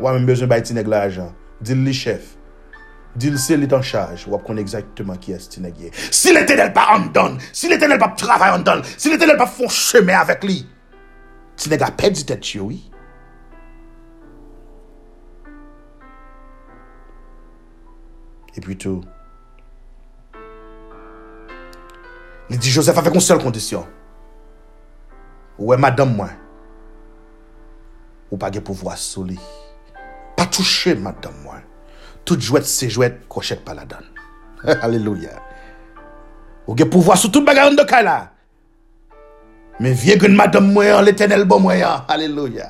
Wap 0.00 0.16
men 0.16 0.28
bezon 0.28 0.50
bay 0.50 0.64
ti 0.64 0.76
neg 0.76 0.88
la 0.90 1.04
ajan. 1.10 1.32
Di 1.60 1.76
li 1.76 1.94
chef. 1.94 2.36
Dil 3.14 3.38
se 3.42 3.56
li 3.58 3.66
tan 3.66 3.82
chaj, 3.82 4.22
wap 4.30 4.44
kon 4.46 4.58
exactement 4.62 5.18
ki 5.18 5.34
es 5.34 5.48
ti 5.50 5.60
negye. 5.62 5.90
Si 6.14 6.30
l'Eternel 6.30 6.70
pa 6.74 6.86
an 6.94 7.08
don, 7.14 7.38
si 7.52 7.68
l'Eternel 7.68 7.98
pa 7.98 8.12
travay 8.18 8.54
an 8.54 8.62
don, 8.66 8.84
si 8.86 9.10
l'Eternel 9.10 9.38
pa 9.40 9.48
fon 9.50 9.70
cheme 9.74 10.14
avek 10.14 10.46
li, 10.46 10.60
ti 11.60 11.68
neg 11.68 11.84
a 11.84 11.90
pedi 11.92 12.24
tet 12.24 12.54
yo 12.56 12.70
yi. 12.72 12.80
E 18.50 18.62
pi 18.64 18.74
tou, 18.80 19.04
li 22.50 22.58
di 22.58 22.72
Joseph 22.72 22.98
avek 22.98 23.14
on 23.20 23.22
sel 23.24 23.42
kondisyon. 23.42 23.84
Ouwe 25.60 25.76
madame 25.76 26.16
mwen, 26.16 26.32
ou 28.30 28.40
bagye 28.40 28.64
pou 28.64 28.74
vwa 28.80 28.96
sou 28.98 29.26
li. 29.28 29.36
Pa 30.38 30.48
touche 30.48 30.96
madame 30.96 31.44
mwen. 31.44 31.66
Tout 32.24 32.40
jwet 32.40 32.66
se 32.68 32.88
jwet, 32.88 33.20
kochet 33.28 33.62
pa 33.66 33.76
la 33.76 33.84
dan. 33.88 34.06
Aleluya. 34.84 35.36
Ou 36.66 36.76
ge 36.78 36.88
pou 36.88 37.04
vwa 37.04 37.16
sou 37.20 37.30
tout 37.32 37.44
bagayon 37.44 37.76
de 37.78 37.84
kay 37.88 38.04
la. 38.06 38.32
Men 39.80 39.94
vie 39.96 40.12
gen 40.20 40.36
madame 40.36 40.74
mwen 40.74 40.92
an, 40.92 41.04
l'Eternel 41.06 41.46
bon 41.48 41.62
mwen 41.64 41.80
an. 41.88 42.02
Aleluya. 42.12 42.66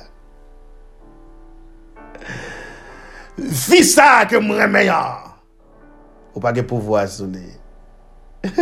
Vi 3.35 3.83
sa 3.83 4.23
ke 4.31 4.39
mwen 4.39 4.71
mwen 4.71 4.87
an. 4.95 5.35
Ou 6.31 6.39
pa 6.43 6.53
ge 6.55 6.63
pouvo 6.63 6.95
a 6.95 7.03
souli. 7.11 7.51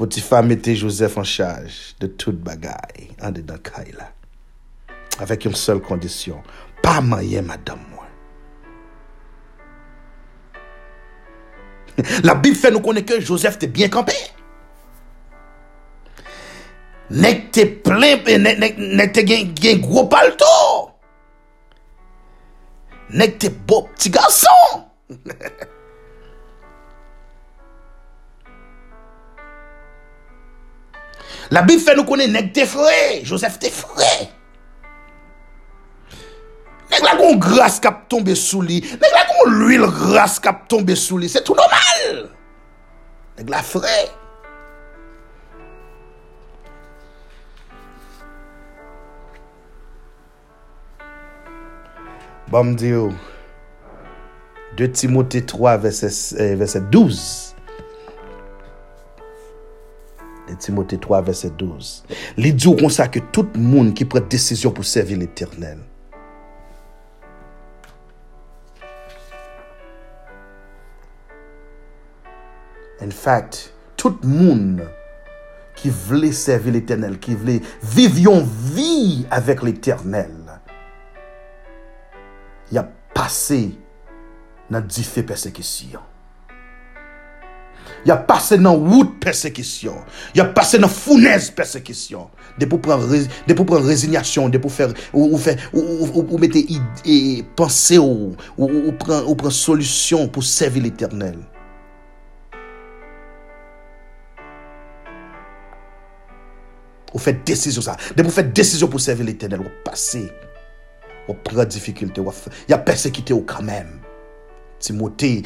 Potifa 0.00 0.42
mette 0.42 0.74
Joseph 0.74 1.18
an 1.20 1.28
chaj 1.28 1.94
de 2.02 2.08
tout 2.10 2.34
bagay 2.34 3.14
an 3.22 3.30
de 3.36 3.42
dan 3.46 3.62
kay 3.62 3.94
la. 3.94 4.10
Avèk 5.22 5.46
yon 5.46 5.54
sol 5.54 5.78
kondisyon. 5.86 6.42
Pa 6.82 6.98
manye 7.04 7.42
madame 7.46 7.86
mwen. 7.92 8.09
La 12.26 12.36
bib 12.38 12.56
fè 12.58 12.70
nou 12.72 12.82
konè 12.84 13.04
ke 13.06 13.20
Joseph 13.20 13.58
te 13.60 13.68
byen 13.70 13.92
kampè. 13.92 14.16
Nèk 17.10 17.48
te 17.56 17.66
plen, 17.84 18.46
nèk 18.46 19.14
te 19.16 19.24
gen, 19.26 19.50
gen 19.58 19.82
gro 19.82 20.06
palto. 20.10 20.50
Nèk 23.18 23.40
te 23.42 23.50
bo 23.50 23.82
pti 23.90 24.12
gason. 24.14 24.84
La 31.50 31.64
bib 31.66 31.82
fè 31.82 31.96
nou 31.98 32.06
konè 32.06 32.28
nèk 32.30 32.52
te 32.54 32.66
fre. 32.70 33.24
Joseph 33.26 33.58
te 33.62 33.72
fre. 33.74 34.12
Nèk 36.90 37.02
la 37.06 37.16
kon 37.18 37.38
gras 37.42 37.78
kap 37.82 38.06
tombe 38.10 38.34
sou 38.38 38.64
li. 38.66 38.80
Nèk 38.82 39.12
la 39.14 39.26
kon 39.30 39.52
l'huil 39.58 39.86
gras 39.86 40.38
kap 40.42 40.66
tombe 40.70 40.96
sou 40.98 41.20
li. 41.22 41.30
Se 41.30 41.42
tout 41.46 41.58
normal. 41.58 42.24
Nèk 43.38 43.52
la 43.52 43.62
fre. 43.66 43.98
Bam 52.50 52.74
diyo. 52.74 53.12
2 54.76 54.90
Timote 54.92 55.44
3 55.46 55.76
verset 55.78 56.10
12. 56.90 57.54
2 60.48 60.56
Timote 60.58 60.98
3 60.98 61.20
verset 61.22 61.54
12. 61.58 61.92
Li 62.42 62.50
diyo 62.50 62.74
kon 62.80 62.90
sa 62.90 63.06
ke 63.12 63.22
tout 63.34 63.54
moun 63.54 63.94
ki 63.94 64.08
pre 64.10 64.22
desisyon 64.26 64.74
pou 64.74 64.86
servi 64.86 65.18
l'Eternel. 65.20 65.78
In 73.00 73.10
fact, 73.10 73.72
tout 73.96 74.20
moun 74.28 74.80
ki 75.80 75.92
vle 76.08 76.34
servi 76.36 76.74
l'Eternel, 76.74 77.16
ki 77.22 77.36
vle 77.40 77.58
vivyon 77.94 78.44
vi 78.44 79.24
avèk 79.32 79.62
l'Eternel, 79.64 80.36
ya 82.70 82.84
pase 83.16 83.70
nan 84.70 84.84
di 84.84 85.04
fe 85.06 85.24
persekisyon. 85.26 86.04
Ya 88.04 88.16
pase 88.16 88.56
nan 88.60 88.78
wout 88.80 89.16
persekisyon. 89.20 89.96
Ya 90.36 90.46
pase 90.56 90.78
nan 90.80 90.92
founez 90.92 91.50
persekisyon. 91.56 92.28
De 92.60 92.68
pou 92.68 92.80
pran 92.80 93.00
rezinyasyon, 93.00 94.52
de 94.52 94.60
pou 94.60 94.72
fè, 94.72 94.88
ou 95.16 96.40
mette 96.40 96.62
pense 97.56 97.96
ou, 98.00 98.36
ou 98.60 99.36
pran 99.40 99.56
solusyon 99.56 100.28
pou 100.32 100.44
servi 100.44 100.84
l'Eternel. 100.84 101.40
Ou 107.10 107.22
fè 107.22 107.34
desisyon 107.46 107.86
sa. 107.86 107.96
De 108.16 108.22
pou 108.22 108.34
fè 108.34 108.44
desisyon 108.46 108.90
pou 108.92 109.02
servi 109.02 109.26
l'Eternel, 109.26 109.64
ou 109.66 109.82
pase 109.86 110.26
ou 111.30 111.36
pran 111.46 111.68
difikilte, 111.70 112.22
ya 112.70 112.78
persekite 112.82 113.34
ou 113.36 113.46
kamem. 113.46 114.00
Timote, 114.80 115.44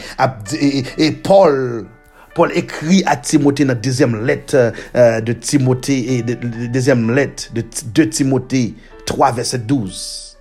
et 0.97 1.13
Paul, 1.13 1.87
Paul 2.35 2.53
écrit 2.55 3.03
à 3.05 3.17
Timothée 3.17 3.65
dans 3.65 3.71
la 3.71 3.75
deuxième 3.75 4.25
lettre 4.25 4.73
de 4.95 5.33
Timothée, 5.33 6.23
deuxième 6.23 7.11
lettre 7.11 7.53
de 7.53 7.65
2 7.87 8.09
Timothée 8.09 8.75
3 9.07 9.33
verset 9.33 9.59
12. 9.59 10.39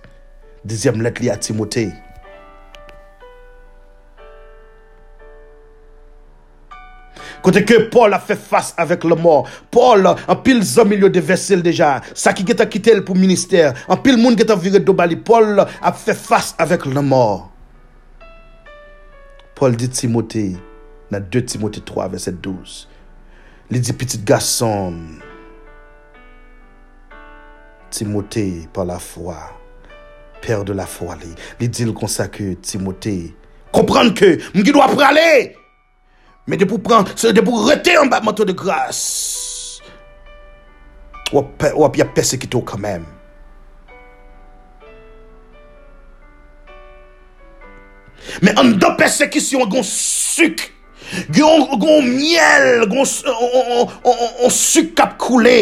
Deuxième 0.64 1.02
lettre 1.02 1.20
liée 1.22 1.30
à 1.30 1.36
Timothée. 1.36 1.90
Kote 7.44 7.60
ke 7.68 7.76
Paul 7.92 8.16
a 8.16 8.20
fe 8.24 8.36
fase 8.40 8.72
avèk 8.80 9.04
le 9.04 9.18
mor. 9.20 9.48
Paul 9.74 10.06
an 10.08 10.38
pil 10.44 10.62
zan 10.64 10.88
milyo 10.88 11.10
de 11.12 11.20
vesel 11.20 11.60
deja. 11.64 11.98
Sa 12.16 12.32
ki 12.32 12.46
get 12.48 12.62
a 12.64 12.66
kite 12.70 12.94
el 12.94 13.02
pou 13.04 13.18
minister. 13.18 13.74
An 13.84 14.00
pil 14.00 14.16
moun 14.20 14.38
get 14.38 14.52
a 14.52 14.56
vire 14.56 14.80
do 14.80 14.94
bali. 14.96 15.18
Paul 15.20 15.60
a 15.60 15.92
fe 15.92 16.16
fase 16.16 16.56
avèk 16.62 16.86
le 16.88 17.02
mor. 17.04 17.50
Paul 19.54 19.76
di 19.76 19.90
Timote 19.92 20.54
nan 21.12 21.26
2 21.30 21.44
Timote 21.52 21.84
3 21.84 22.08
verset 22.16 22.40
12. 22.40 22.78
Li 23.70 23.80
di 23.80 23.92
pitit 23.92 24.24
gason. 24.24 24.96
Timote 27.92 28.46
par 28.72 28.88
la 28.88 28.96
fwa. 28.98 29.36
Père 30.40 30.64
de 30.64 30.72
la 30.72 30.86
foi. 30.86 31.14
Li, 31.20 31.30
li 31.60 31.68
di 31.68 31.84
l 31.84 31.92
konsa 31.96 32.30
ke 32.32 32.54
Timote. 32.64 33.14
Kompran 33.74 34.14
ke 34.16 34.34
mgi 34.56 34.72
dwa 34.72 34.88
prale. 34.92 35.63
Men 36.46 36.60
de 36.60 36.66
pou 36.68 36.82
pran, 36.84 37.08
se 37.16 37.32
de 37.32 37.42
pou 37.44 37.64
rete 37.64 37.94
an 37.96 38.10
ba 38.12 38.20
manto 38.24 38.44
de 38.44 38.52
grase. 38.56 39.80
Wap 41.32 41.96
ya 41.98 42.06
persekito 42.14 42.60
kamem. 42.68 43.06
Men 48.44 48.60
an 48.60 48.74
do 48.80 48.92
persekisyon 48.98 49.70
gon 49.72 49.86
suk. 49.88 50.68
Gon 51.34 52.06
miel, 52.06 52.86
gon 52.90 53.06
suk 54.52 54.94
kap 54.98 55.16
koule. 55.20 55.58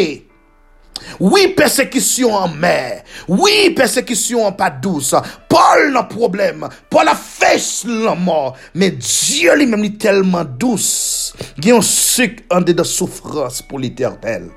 Oui, 1.19 1.53
persécution 1.55 2.33
en 2.33 2.47
mer. 2.47 3.03
Oui, 3.27 3.71
persécution 3.75 4.45
en 4.45 4.51
pas 4.51 4.69
douce. 4.69 5.15
Paul 5.49 5.91
n'a 5.91 6.03
problème. 6.03 6.67
Paul 6.89 7.07
a 7.07 7.15
fait 7.15 7.61
la 7.85 8.15
mort. 8.15 8.57
Mais 8.73 8.91
Dieu 8.91 9.55
lui-même 9.55 9.83
est 9.83 9.99
tellement 9.99 10.43
douce. 10.45 11.33
Il 11.57 11.67
y 11.67 11.71
a 11.71 11.77
un 11.77 11.81
sucre 11.81 12.43
en 12.51 12.61
de 12.61 12.83
souffrance 12.83 13.61
pour 13.61 13.79
l'éternel. 13.79 14.49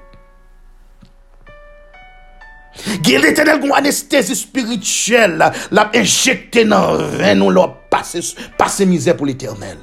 Gye 3.02 3.18
l'Eternel 3.18 3.60
goun 3.60 3.72
anestesi 3.76 4.36
spirituel 4.36 5.40
la 5.40 5.86
injekte 5.96 6.64
nan 6.68 7.00
ren 7.16 7.42
ou 7.44 7.52
lor 7.54 7.72
pase 7.90 8.86
mize 8.88 9.14
pou 9.16 9.28
l'Eternel. 9.28 9.78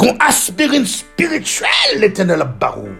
Goun 0.00 0.18
aspirin 0.24 0.86
spirituel 0.88 2.00
l'Eternel 2.02 2.44
barou. 2.60 2.90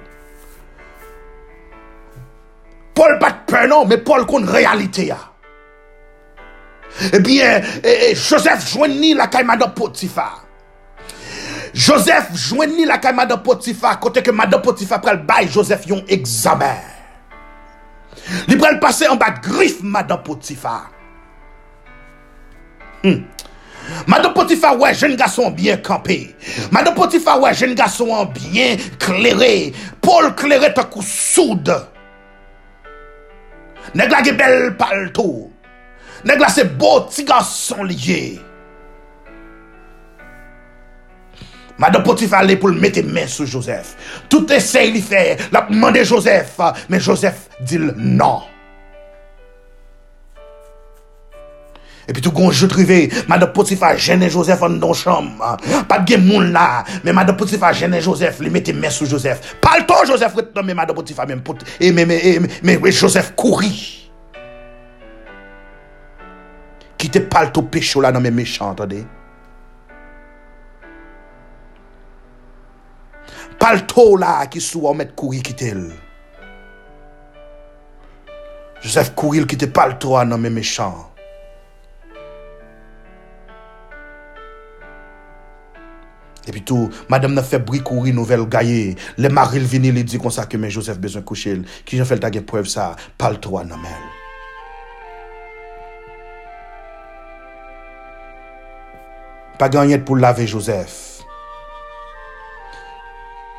Paul 2.94 3.18
pat 3.20 3.44
pe 3.50 3.66
non, 3.70 3.86
men 3.90 4.02
Paul 4.06 4.26
kon 4.26 4.46
realite 4.46 5.08
ya. 5.08 5.18
Eh 7.00 7.16
Ebyen, 7.18 7.64
eh, 7.82 8.10
eh, 8.10 8.14
Joseph 8.14 8.68
jwen 8.70 8.98
ni 9.00 9.14
la 9.18 9.26
kay 9.26 9.42
madan 9.46 9.72
Potifa. 9.74 10.28
Joseph 11.74 12.30
jwen 12.38 12.76
ni 12.76 12.86
la 12.86 13.00
kay 13.02 13.12
madan 13.12 13.42
Potifa, 13.42 13.96
kote 14.02 14.22
ke 14.22 14.32
madan 14.32 14.62
Potifa 14.62 15.00
pral 15.02 15.18
bay 15.26 15.48
Joseph 15.50 15.88
yon 15.90 16.04
examen. 16.08 16.78
Li 18.46 18.56
pral 18.56 18.78
pase 18.80 19.10
an 19.10 19.18
bat 19.18 19.42
grif 19.42 19.82
madan 19.82 20.22
Potifa. 20.22 20.84
Hmm. 23.02 23.24
Madame 24.06 24.32
Potiphar, 24.32 24.78
ouais, 24.80 24.94
jeune 24.94 25.16
garçon 25.16 25.50
bien 25.50 25.76
campé. 25.76 26.34
Madame 26.70 26.94
Potiphar, 26.94 27.40
ouais, 27.40 27.54
jeune 27.54 27.74
garçon 27.74 28.24
bien 28.26 28.76
clairé. 28.98 29.72
Paul 30.00 30.34
clairé, 30.34 30.72
t'as 30.74 30.84
coup 30.84 31.02
soude. 31.02 31.74
Nèk 33.92 34.10
la 34.12 34.22
ge 34.24 34.32
bel 34.38 34.72
palto. 34.80 35.28
Nèk 36.24 36.40
la 36.40 36.48
se 36.52 36.64
bo 36.64 36.96
ti 37.12 37.26
gason 37.28 37.84
liye. 37.90 38.40
Madame 41.76 42.04
Potif 42.06 42.32
ale 42.38 42.56
pou 42.60 42.70
l 42.70 42.78
mette 42.80 43.02
men 43.04 43.28
sou 43.28 43.48
Joseph. 43.50 43.94
Tout 44.30 44.50
esey 44.54 44.92
li 44.94 45.02
fè, 45.02 45.24
la 45.52 45.66
mande 45.74 46.04
Joseph. 46.06 46.60
Men 46.88 47.02
Joseph 47.02 47.48
dil 47.66 47.90
nan. 47.98 48.53
Epi 52.04 52.20
tou 52.20 52.34
gonjou 52.36 52.68
trive, 52.68 53.08
mada 53.30 53.46
potifa 53.48 53.94
jene 53.96 54.28
Josef 54.28 54.62
an 54.66 54.76
don 54.80 54.92
chom. 54.96 55.30
Pat 55.88 56.04
gen 56.08 56.24
moun 56.26 56.50
la, 56.52 56.84
men 57.04 57.16
mada 57.16 57.32
potifa 57.38 57.72
jene 57.76 58.02
Josef, 58.04 58.42
li 58.44 58.52
mette 58.52 58.74
men 58.76 58.92
sou 58.92 59.08
Josef. 59.08 59.54
Pal 59.64 59.86
ton 59.88 60.04
Josef 60.08 60.36
ret 60.36 60.52
nan 60.56 60.68
men 60.68 60.76
mada 60.76 60.96
potifa 60.96 61.24
men 61.28 61.40
pot, 61.44 61.64
e 61.80 61.92
men 61.96 62.10
men, 62.10 62.48
men 62.62 62.82
we 62.84 62.92
Josef 62.92 63.32
kouri. 63.40 63.72
Kite 67.00 67.24
pal 67.32 67.50
to 67.52 67.64
pechou 67.72 68.04
la 68.04 68.12
nan 68.12 68.24
men 68.24 68.36
mechant, 68.36 68.84
ade. 68.84 69.00
Pal 73.60 73.80
to 73.88 74.10
la 74.20 74.42
ki 74.52 74.60
sou 74.60 74.90
an 74.90 75.00
met 75.00 75.16
kouri 75.16 75.40
kite 75.44 75.72
el. 75.72 75.88
Josef 78.84 79.14
kouri 79.16 79.40
l 79.40 79.48
kite 79.48 79.70
pal 79.72 79.96
to 79.96 80.12
la 80.12 80.20
ah, 80.20 80.28
nan 80.28 80.44
men 80.44 80.52
mechant. 80.60 81.13
Epi 86.44 86.60
tou, 86.66 86.90
madame 87.08 87.36
nan 87.36 87.46
fe 87.46 87.60
brikouri 87.62 88.12
nouvel 88.12 88.44
gaye, 88.50 88.96
le 89.16 89.30
maril 89.32 89.64
vini 89.68 89.92
li 89.94 90.04
di 90.04 90.20
konsa 90.20 90.44
ke 90.50 90.60
men 90.60 90.72
Joseph 90.72 91.00
bezon 91.00 91.24
kouchel, 91.24 91.64
ki 91.88 92.00
jen 92.00 92.08
fel 92.08 92.20
tagye 92.20 92.44
prev 92.44 92.68
sa, 92.68 92.92
pal 93.20 93.40
tro 93.40 93.60
an 93.62 93.72
amel. 93.76 94.04
Pa 99.58 99.70
ganyet 99.70 100.02
pou 100.04 100.18
lave 100.18 100.48
Joseph. 100.50 101.22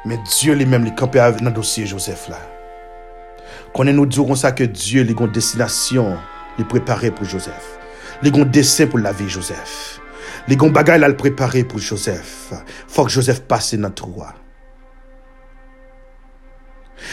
Men 0.06 0.22
Diyo 0.28 0.54
li 0.54 0.68
men 0.70 0.84
li 0.86 0.92
kampe 0.94 1.24
nan 1.42 1.56
dosye 1.56 1.88
Joseph 1.90 2.28
la. 2.30 2.42
Konen 3.74 3.98
nou 3.98 4.06
diyo 4.06 4.28
konsa 4.28 4.52
ke 4.54 4.68
Diyo 4.70 5.02
li 5.08 5.16
gon 5.18 5.32
destinasyon 5.34 6.14
li 6.60 6.68
prepare 6.70 7.10
pou 7.16 7.26
Joseph. 7.26 7.74
Li 8.22 8.32
gon 8.32 8.46
desen 8.54 8.92
pou 8.92 9.02
lave 9.02 9.26
Joseph. 9.26 10.04
Il 10.48 10.60
a 10.60 10.64
un 10.64 10.70
bagage 10.70 11.02
à 11.02 11.08
le 11.08 11.18
préparer 11.18 11.64
pour 11.64 11.80
Joseph. 11.80 12.54
Faut 12.88 13.06
que 13.06 13.12
Joseph 13.12 13.42
passe 13.42 13.74
dans 13.74 13.90
le 13.90 14.04
roi. 14.04 14.34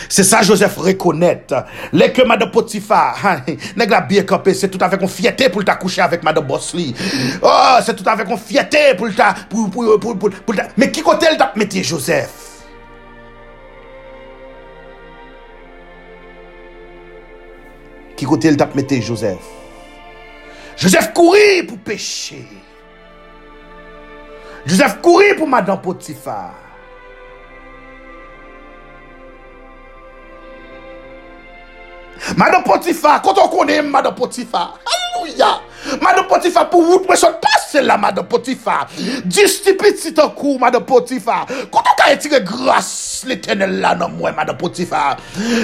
C'est 0.08 0.22
ça 0.22 0.42
Joseph 0.42 0.76
reconnaît. 0.76 1.44
Les 1.92 2.12
que 2.12 2.22
Madame 2.22 2.50
Potiphar, 2.50 3.42
nèg 3.76 3.90
la 3.90 4.00
bien 4.00 4.22
campé, 4.22 4.54
c'est 4.54 4.68
tout 4.68 4.78
avec 4.80 5.02
une 5.02 5.08
fierté 5.08 5.48
pour 5.48 5.64
ta 5.64 5.74
coucher 5.74 6.02
avec 6.02 6.22
Madame 6.22 6.46
Bosley. 6.46 6.94
Oh, 7.42 7.78
c'est 7.84 7.96
tout 7.96 8.08
avec 8.08 8.28
une 8.28 8.38
fierté 8.38 8.94
pour 8.96 9.12
ta 9.14 9.34
pour 9.50 9.70
pour 9.70 9.98
pour 9.98 10.18
pour, 10.18 10.30
pour 10.30 10.54
ta... 10.54 10.68
mais 10.76 10.90
qui 10.90 11.02
côté 11.02 11.26
elle 11.30 11.36
t'a 11.36 11.52
mettre 11.56 11.76
Joseph? 11.82 12.30
Qui 18.16 18.24
côté 18.24 18.48
elle 18.48 18.56
t'a 18.56 18.68
mettre 18.74 18.94
Joseph? 19.00 19.38
Joseph 20.76 21.12
courit 21.12 21.64
pour 21.66 21.78
pécher. 21.78 22.46
Joseph 24.66 25.00
kouri 25.02 25.34
pou 25.34 25.46
madan 25.46 25.80
Potifar. 25.82 26.54
Madan 32.38 32.62
Potifar, 32.62 33.20
konton 33.22 33.50
konen 33.50 33.90
madan 33.90 34.14
Potifar. 34.14 34.78
Aleluya. 34.86 35.58
Madan 36.00 36.28
Potifar 36.30 36.68
pou 36.70 36.86
wout 36.86 37.08
mwen 37.08 37.18
son 37.18 37.34
pase 37.42 37.82
la 37.82 37.96
madan 37.98 38.28
Potifar. 38.30 38.86
Distipit 39.26 39.98
sitan 39.98 40.30
kou 40.38 40.60
madan 40.62 40.86
Potifar. 40.86 41.50
Konton 41.74 41.98
ka 41.98 42.12
etire 42.14 42.40
gras 42.46 42.92
l'Eternel 43.26 43.80
la 43.82 43.96
nan 43.98 44.14
mwen 44.14 44.38
madan 44.38 44.56
Potifar. 44.60 45.18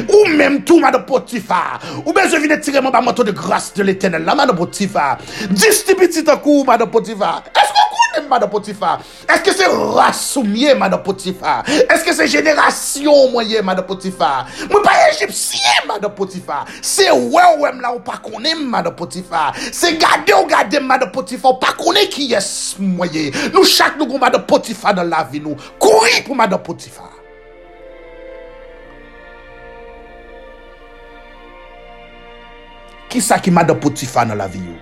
Ou 0.08 0.24
menm 0.34 0.58
tou 0.66 0.82
madan 0.82 1.06
Potifar. 1.06 1.78
Ou 2.02 2.16
ben 2.16 2.26
je 2.26 2.42
vine 2.42 2.58
etire 2.58 2.82
mwen 2.82 2.92
ba 2.94 3.04
manto 3.04 3.22
de 3.22 3.37
gras 3.37 3.70
de 3.78 3.87
l'Eternel 3.87 4.26
la 4.26 4.34
madan 4.34 4.58
Potifar. 4.58 5.22
Distipit 5.54 6.18
sitan 6.18 6.42
kou 6.42 6.66
madan 6.66 6.90
Potifar. 6.90 7.46
Esko 7.54 7.87
kou? 7.94 8.07
madame 8.28 8.50
Potiphar? 8.50 9.00
Est-ce 9.28 9.42
que 9.42 9.52
c'est 9.52 9.66
race 9.66 10.38
madame 10.78 11.02
Potiphar? 11.02 11.64
Est-ce 11.68 12.04
que 12.04 12.14
c'est 12.14 12.26
génération 12.26 13.31
moyenne, 13.31 13.64
madame 13.64 13.87
Potiphar? 13.87 14.46
Moi 14.70 14.83
pas 14.83 15.11
égyptien, 15.12 15.61
madame 15.87 16.14
Potiphar. 16.14 16.64
C'est 16.83 17.11
ouais 17.11 17.57
ouais 17.59 17.72
là 17.81 17.92
ou 17.94 18.00
pas 18.00 18.18
connaît 18.18 18.54
madame 18.54 18.94
Potiphar. 18.94 19.54
C'est 19.72 19.98
garder 19.98 20.33
ou 20.35 20.46
garder 20.46 20.81
madame 20.81 21.12
Potiphar, 21.12 21.59
pas 21.59 21.72
connaît 21.72 22.09
qui 22.09 22.33
est 22.33 22.78
moyen. 22.78 23.31
Nous 23.52 23.64
chaque 23.64 23.98
nous 23.98 24.18
madame 24.18 24.46
Potiphar 24.46 24.94
dans 24.94 25.04
la 25.04 25.24
vie 25.24 25.40
nous. 25.40 25.57
Courir 25.78 26.24
pour 26.24 26.37
madame 26.37 26.62
Potiphar. 26.62 27.11
Ki 33.09 33.22
sa 33.22 33.38
ki 33.38 33.50
madame 33.50 33.81
Potiphar 33.81 34.26
dans 34.26 34.35
la 34.35 34.46
vie 34.46 34.59
yo? 34.59 34.76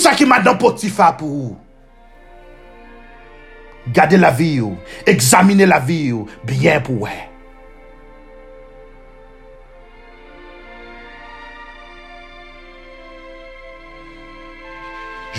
sa 0.00 0.16
ki 0.16 0.28
madan 0.28 0.58
potifa 0.60 1.10
pou 1.18 1.48
ou? 1.48 1.56
Gade 3.94 4.18
la 4.20 4.30
vi 4.30 4.56
yo, 4.60 4.74
examine 5.08 5.66
la 5.68 5.80
vi 5.82 6.06
yo, 6.10 6.26
byen 6.46 6.82
pou 6.86 7.06
we. 7.06 7.16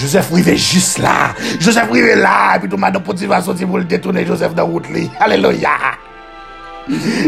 Joseph 0.02 0.32
rive 0.34 0.56
jist 0.56 0.97
la, 1.04 1.36
Joseph 1.60 1.91
rive 1.93 2.15
la, 2.17 2.56
epi 2.58 2.69
tou 2.71 2.82
madan 2.82 3.04
potifa 3.06 3.41
soti 3.45 3.67
pou 3.67 3.78
l 3.78 3.86
detounen 3.89 4.26
Joseph 4.26 4.56
da 4.58 4.65
wout 4.65 4.89
li. 4.93 5.06
Aleluya! 5.21 5.76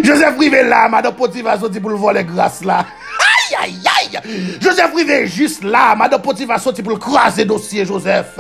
Joseph 0.02 0.40
rive 0.42 0.64
la, 0.66 0.88
madan 0.90 1.14
potifa 1.18 1.60
soti 1.62 1.84
pou 1.84 1.94
l 1.94 2.02
vole 2.02 2.26
gras 2.26 2.64
la. 2.66 2.82
Ayayay! 3.30 3.93
travail. 4.22 4.58
Joseph 4.62 4.94
Rivet 4.96 5.28
juste 5.28 5.64
là, 5.64 5.96
madame 5.96 6.22
Potiphar 6.22 6.60
sorti 6.60 6.82
pour 6.82 6.94
le 6.94 7.00
craser 7.00 7.46
dossier 7.46 7.86
Joseph. 7.86 8.40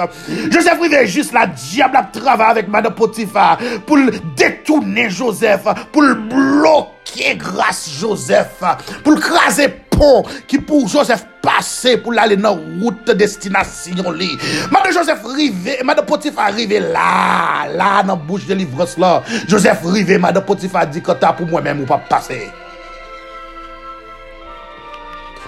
Joseph 0.49 0.79
Rivet 0.81 1.07
juste 1.07 1.33
là, 1.33 1.47
diable 1.47 1.97
a 1.97 2.03
travaillé 2.03 2.51
avec 2.51 2.67
madame 2.67 2.93
Potiphar 2.93 3.57
pour 3.86 3.97
le 3.97 4.12
détourner 4.36 5.09
Joseph, 5.09 5.63
pour 5.91 6.01
le 6.01 6.15
bloquer 6.15 7.36
grâce 7.36 7.89
Joseph, 7.99 8.63
pour 9.03 9.13
le 9.13 9.19
craser 9.19 9.69
pont 9.89 10.23
qui 10.47 10.57
pour 10.57 10.88
Joseph 10.88 11.25
passer 11.41 11.97
pour 11.97 12.17
aller 12.17 12.38
dans 12.38 12.55
route 12.81 13.12
destination 13.12 14.12
li. 14.12 14.38
Madame 14.71 14.93
Joseph 14.93 15.19
rivé, 15.23 15.79
madame 15.83 16.05
Potiphar 16.05 16.45
arrivé 16.45 16.79
là, 16.79 17.67
là 17.75 18.03
dans 18.03 18.17
bouche 18.17 18.45
de 18.45 18.53
livrance 18.53 18.97
là. 18.97 19.23
Joseph 19.47 19.81
rivé, 19.83 20.17
madame 20.17 20.43
Potiphar 20.43 20.88
dit 20.88 21.01
que 21.01 21.12
t'as 21.12 21.33
pour 21.33 21.47
moi-même 21.47 21.81
ou 21.81 21.86
pas 21.86 21.97
passer. 21.97 22.49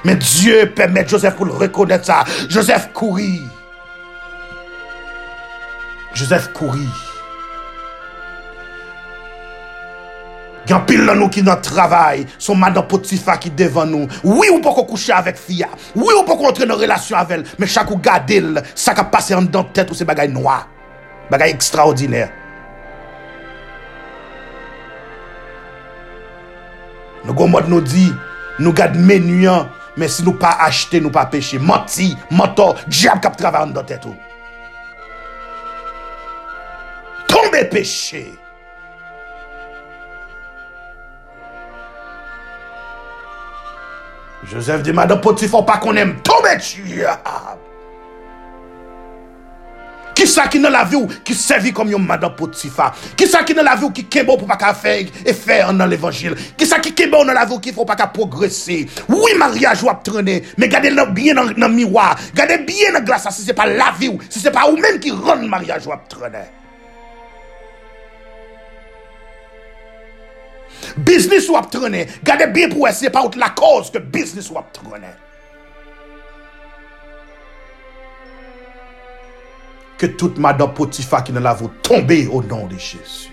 Men 0.05 0.21
Diyo 0.21 0.61
pèmèd 0.77 1.09
Joseph 1.09 1.35
pou 1.39 1.49
l 1.49 1.57
rekonèt 1.65 2.05
sa. 2.05 2.21
Joseph 2.47 2.91
kouri. 2.93 3.41
Joseph 6.15 6.51
kouri. 6.55 6.87
Gyan 10.65 10.81
pil 10.89 11.03
nan 11.05 11.19
nou 11.21 11.29
ki 11.29 11.43
nan 11.45 11.61
travay, 11.61 12.23
son 12.41 12.57
madan 12.57 12.87
potifa 12.89 13.35
ki 13.41 13.51
devan 13.57 13.91
nou. 13.93 14.09
Oui 14.25 14.49
ou 14.49 14.61
pou 14.63 14.73
kon 14.73 14.87
kouche 14.89 15.13
avèk 15.13 15.37
fiya, 15.37 15.69
oui 15.93 16.13
ou 16.15 16.23
pou 16.25 16.39
kon 16.39 16.49
entre 16.49 16.65
nan 16.65 16.79
relasyon 16.81 17.19
avèl, 17.19 17.43
men 17.61 17.69
chak 17.69 17.91
ou 17.93 18.01
gade 18.01 18.39
l, 18.41 18.63
sa 18.73 18.95
ka 18.97 19.05
pase 19.13 19.37
an 19.37 19.45
dan 19.53 19.69
tèt 19.75 19.93
ou 19.93 19.97
se 19.97 20.07
bagay 20.09 20.31
noa. 20.33 20.63
Bagay 21.29 21.53
ekstraordinèr. 21.53 22.33
Nou 27.25 27.37
goun 27.37 27.53
mod 27.53 27.69
nou 27.69 27.85
di, 27.85 28.07
nou 28.57 28.73
gade 28.73 28.97
menuyan, 28.97 29.69
Men 29.95 30.11
si 30.11 30.25
nou 30.27 30.35
pa 30.39 30.55
achete, 30.65 30.99
nou 31.03 31.13
pa 31.13 31.25
peche, 31.31 31.59
manti, 31.61 32.11
mantor, 32.35 32.79
diab 32.87 33.21
kap 33.23 33.37
travane 33.39 33.75
do 33.75 33.83
tèt 33.87 34.07
ou. 34.07 34.15
Konbe 37.31 37.63
peche. 37.71 38.25
Joseph 44.45 44.83
di, 44.85 44.93
madame 44.93 45.23
Potifon 45.23 45.65
pa 45.65 45.79
konen, 45.81 46.17
tombe 46.27 46.57
diab. 46.61 47.64
Qui 50.25 50.31
ça 50.31 50.47
qui 50.47 50.59
dans 50.59 50.71
la 50.71 50.83
vie 50.83 50.95
ou 50.95 51.07
qui 51.23 51.35
servi 51.35 51.71
comme 51.71 51.91
une 51.91 52.03
Madame 52.03 52.35
Potiphar? 52.35 52.95
Qui 53.15 53.27
ça 53.27 53.43
qui 53.43 53.53
dans 53.53 53.61
la 53.61 53.75
vie 53.75 53.83
ou 53.83 53.91
qui 53.91 54.05
kebo 54.05 54.37
pas 54.37 54.55
qu'à 54.55 54.73
faire 54.73 55.05
et 55.23 55.33
faire 55.33 55.71
dans 55.71 55.85
l'évangile? 55.85 56.33
Qui 56.57 56.65
ça 56.65 56.79
qui 56.79 56.95
kebo 56.95 57.23
dans 57.23 57.31
la 57.31 57.45
vie 57.45 57.53
ou 57.77 57.85
pas 57.85 57.95
qu'à 57.95 58.07
progresser? 58.07 58.87
Oui, 59.07 59.35
mariage 59.37 59.83
ou 59.83 59.89
traîner, 60.03 60.41
mais 60.57 60.67
gardez 60.67 60.89
le 60.89 61.05
bien 61.11 61.35
dans 61.35 61.43
le 61.43 61.67
miroir. 61.71 62.15
Gardez 62.33 62.57
bien 62.57 62.91
la 62.91 63.01
glace 63.01 63.27
si 63.29 63.43
c'est 63.43 63.53
pas 63.53 63.67
la 63.67 63.93
vie 63.99 64.07
ou 64.07 64.17
si 64.27 64.39
c'est 64.39 64.49
pas 64.49 64.67
ou 64.67 64.77
qui 64.99 65.11
rend 65.11 65.35
le 65.35 65.47
mariage 65.47 65.85
ou 65.85 65.91
à 65.91 66.01
traîner. 66.09 66.49
Business 70.97 71.47
ou 71.49 71.55
ap 71.55 71.69
trene, 71.69 72.07
gade 72.23 72.51
bien 72.51 72.69
pour 72.69 72.87
pas 73.11 73.21
out 73.21 73.35
la 73.35 73.49
cause 73.49 73.91
que 73.91 73.99
business 73.99 74.49
ou 74.49 74.57
ap 74.57 74.73
trene. 74.73 75.24
Que 79.97 80.05
toute 80.05 80.37
madame 80.37 80.73
Potiphar 80.73 81.23
qui 81.23 81.31
ne 81.31 81.39
la 81.39 81.53
vous 81.53 81.69
tomber 81.81 82.27
au 82.27 82.43
nom 82.43 82.67
de 82.67 82.77
Jésus. 82.77 83.31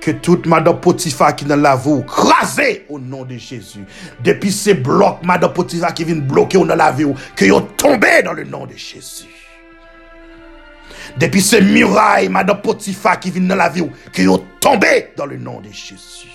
Que 0.00 0.10
toute 0.10 0.46
madame 0.46 0.80
Potiphar 0.80 1.34
qui 1.34 1.46
ne 1.46 1.54
la 1.54 1.74
vous 1.76 2.02
craser 2.02 2.84
au 2.88 2.98
nom 2.98 3.24
de 3.24 3.36
Jésus. 3.36 3.84
Depuis 4.22 4.52
ces 4.52 4.74
blocs, 4.74 5.18
madame 5.24 5.52
Potiphar 5.52 5.94
qui 5.94 6.04
viennent 6.04 6.20
bloquer 6.20 6.58
de 6.58 6.72
la 6.72 6.92
vie, 6.92 7.06
que 7.34 7.44
vous 7.46 7.60
tombez 7.76 8.22
dans 8.22 8.34
le 8.34 8.44
nom 8.44 8.66
de 8.66 8.76
Jésus. 8.76 9.26
Depuis 11.16 11.40
ces 11.40 11.60
murailles, 11.60 12.28
Madame 12.28 12.60
Potiphar 12.60 13.18
qui 13.18 13.30
viennent 13.30 13.48
dans 13.48 13.56
la 13.56 13.68
vie, 13.68 13.88
qui 14.12 14.26
ont 14.28 14.44
tombé 14.60 15.12
dans 15.16 15.26
le 15.26 15.36
nom 15.36 15.60
de 15.60 15.68
Jésus. 15.68 16.28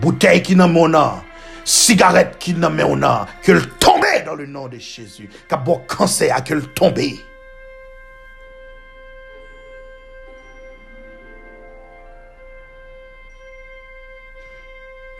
Bouteille 0.00 0.42
qui 0.42 0.56
n'a 0.56 0.66
mon 0.66 0.88
nom, 0.88 1.12
cigarette 1.64 2.36
qui 2.38 2.52
n'a 2.52 2.68
mon 2.68 2.96
nom, 2.96 3.26
qu'elle 3.42 3.66
tombe 3.78 4.04
dans 4.24 4.34
le 4.34 4.46
nom 4.46 4.68
de 4.68 4.78
Jésus. 4.78 5.28
Car 5.48 5.62
bon 5.62 5.80
cancer 5.86 6.34
à 6.34 6.40
qu'elle 6.40 6.66
tombe. 6.68 6.98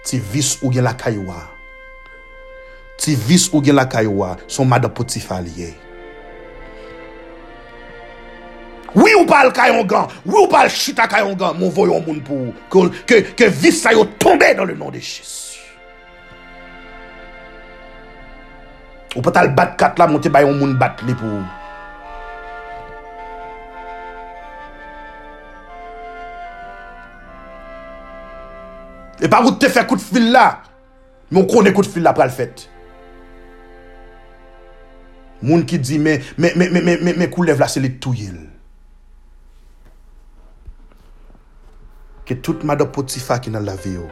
Ti 0.04 0.18
vis 0.18 0.58
ou 0.62 0.72
gen 0.72 0.84
la 0.84 0.92
kaywa. 0.92 1.38
Ti 3.00 3.14
vis 3.16 3.48
ou 3.52 3.62
gen 3.64 3.78
la 3.78 3.86
kaywa, 3.86 4.36
son 4.46 4.66
Madame 4.66 4.92
Potiphar 4.92 5.40
lié. 5.40 5.74
Oui 8.94 9.10
ou 9.18 9.26
pas 9.26 9.44
le 9.44 9.50
caillon 9.50 9.84
gant, 9.84 10.06
oui 10.24 10.36
ou 10.44 10.46
pas 10.46 10.64
le 10.64 10.70
chita 10.70 11.08
mon 11.58 11.68
voyons 11.68 12.00
moun 12.00 12.22
pour 12.22 12.54
que, 12.70 12.88
que, 13.04 13.20
que 13.32 13.44
vis 13.44 13.72
ça 13.72 13.92
yo 13.92 14.04
tombe 14.04 14.44
dans 14.56 14.64
le 14.64 14.74
nom 14.74 14.90
de 14.90 14.98
Jésus. 14.98 15.53
Ou 19.14 19.22
patal 19.22 19.52
bat 19.54 19.76
kat 19.78 20.00
la 20.00 20.08
monte 20.10 20.30
bayon 20.32 20.56
moun 20.58 20.74
bat 20.78 21.02
li 21.06 21.14
pou. 21.18 21.42
E 29.22 29.30
pa 29.30 29.40
wout 29.44 29.60
te 29.62 29.70
fe 29.70 29.86
kout 29.86 30.02
fil 30.02 30.32
la. 30.34 30.48
Moun 31.30 31.46
konen 31.50 31.74
kout 31.76 31.88
fil 31.88 32.04
la 32.04 32.14
pral 32.16 32.34
fet. 32.34 32.66
Moun 35.44 35.62
ki 35.68 35.78
di 35.78 36.00
men, 36.00 36.24
men, 36.40 36.58
men, 36.58 36.74
men, 36.74 36.90
men, 36.90 37.14
men 37.20 37.30
kou 37.30 37.46
lev 37.46 37.62
la 37.62 37.70
se 37.70 37.82
li 37.82 37.94
touyel. 38.02 38.42
Ke 42.24 42.40
tout 42.40 42.64
madop 42.64 42.94
poti 42.96 43.20
ki 43.20 43.50
nan 43.52 43.64
la 43.64 43.76
vi 43.76 43.94
yo. 43.94 44.08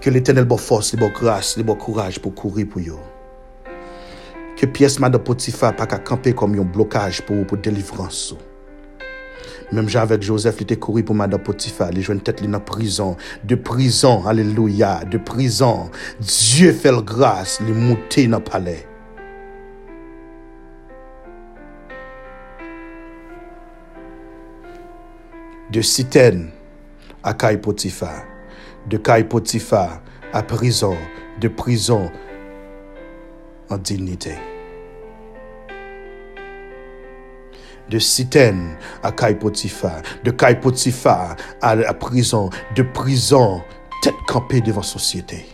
Ke 0.00 0.10
li 0.10 0.22
tenel 0.24 0.46
bo 0.48 0.56
fos, 0.56 0.92
li 0.92 0.98
bo 1.00 1.10
kras, 1.12 1.56
li 1.56 1.62
bo 1.62 1.76
kouraj 1.76 2.18
pou 2.18 2.32
kouri 2.32 2.64
pou 2.64 2.80
yo. 2.80 3.13
ke 4.58 4.68
piyesman 4.70 5.12
de 5.14 5.18
Potifa 5.18 5.72
pa 5.76 5.86
ka 5.90 5.98
kampe 5.98 6.34
kom 6.36 6.54
yon 6.56 6.68
blokaj 6.70 7.22
pou, 7.26 7.46
pou 7.48 7.58
delivransou. 7.60 8.38
Mem 9.74 9.88
jan 9.88 10.04
avèk 10.04 10.22
Joseph 10.22 10.60
li 10.60 10.66
te 10.70 10.76
kouri 10.78 11.02
pou 11.06 11.16
madan 11.18 11.40
Potifa, 11.42 11.88
li 11.90 12.04
jwen 12.04 12.20
tèt 12.22 12.42
li 12.44 12.48
nan 12.50 12.62
prizon, 12.66 13.16
de 13.42 13.56
prizon, 13.56 14.26
aleluya, 14.30 15.00
de 15.10 15.18
prizon, 15.18 15.88
Diyo 16.20 16.70
fèl 16.76 17.00
grâs, 17.06 17.58
li 17.64 17.74
moutè 17.74 18.28
nan 18.30 18.44
pale. 18.44 18.76
De 25.74 25.82
siten, 25.82 26.46
a 27.26 27.32
kay 27.34 27.58
Potifa, 27.64 28.12
de 28.86 29.00
kay 29.02 29.24
Potifa, 29.26 29.86
a 30.30 30.44
prizon, 30.46 30.94
de 31.42 31.50
prizon, 31.50 32.12
en 33.70 33.78
dignité. 33.78 34.34
de 37.88 37.98
Sitène 37.98 38.76
à 39.02 39.12
Kai 39.12 39.34
de 40.24 40.30
Kai 40.30 40.58
à 41.60 41.74
la 41.74 41.94
prison, 41.94 42.50
de 42.74 42.82
prison, 42.82 43.62
tête 44.02 44.14
campée 44.26 44.60
devant 44.60 44.82
société. 44.82 45.46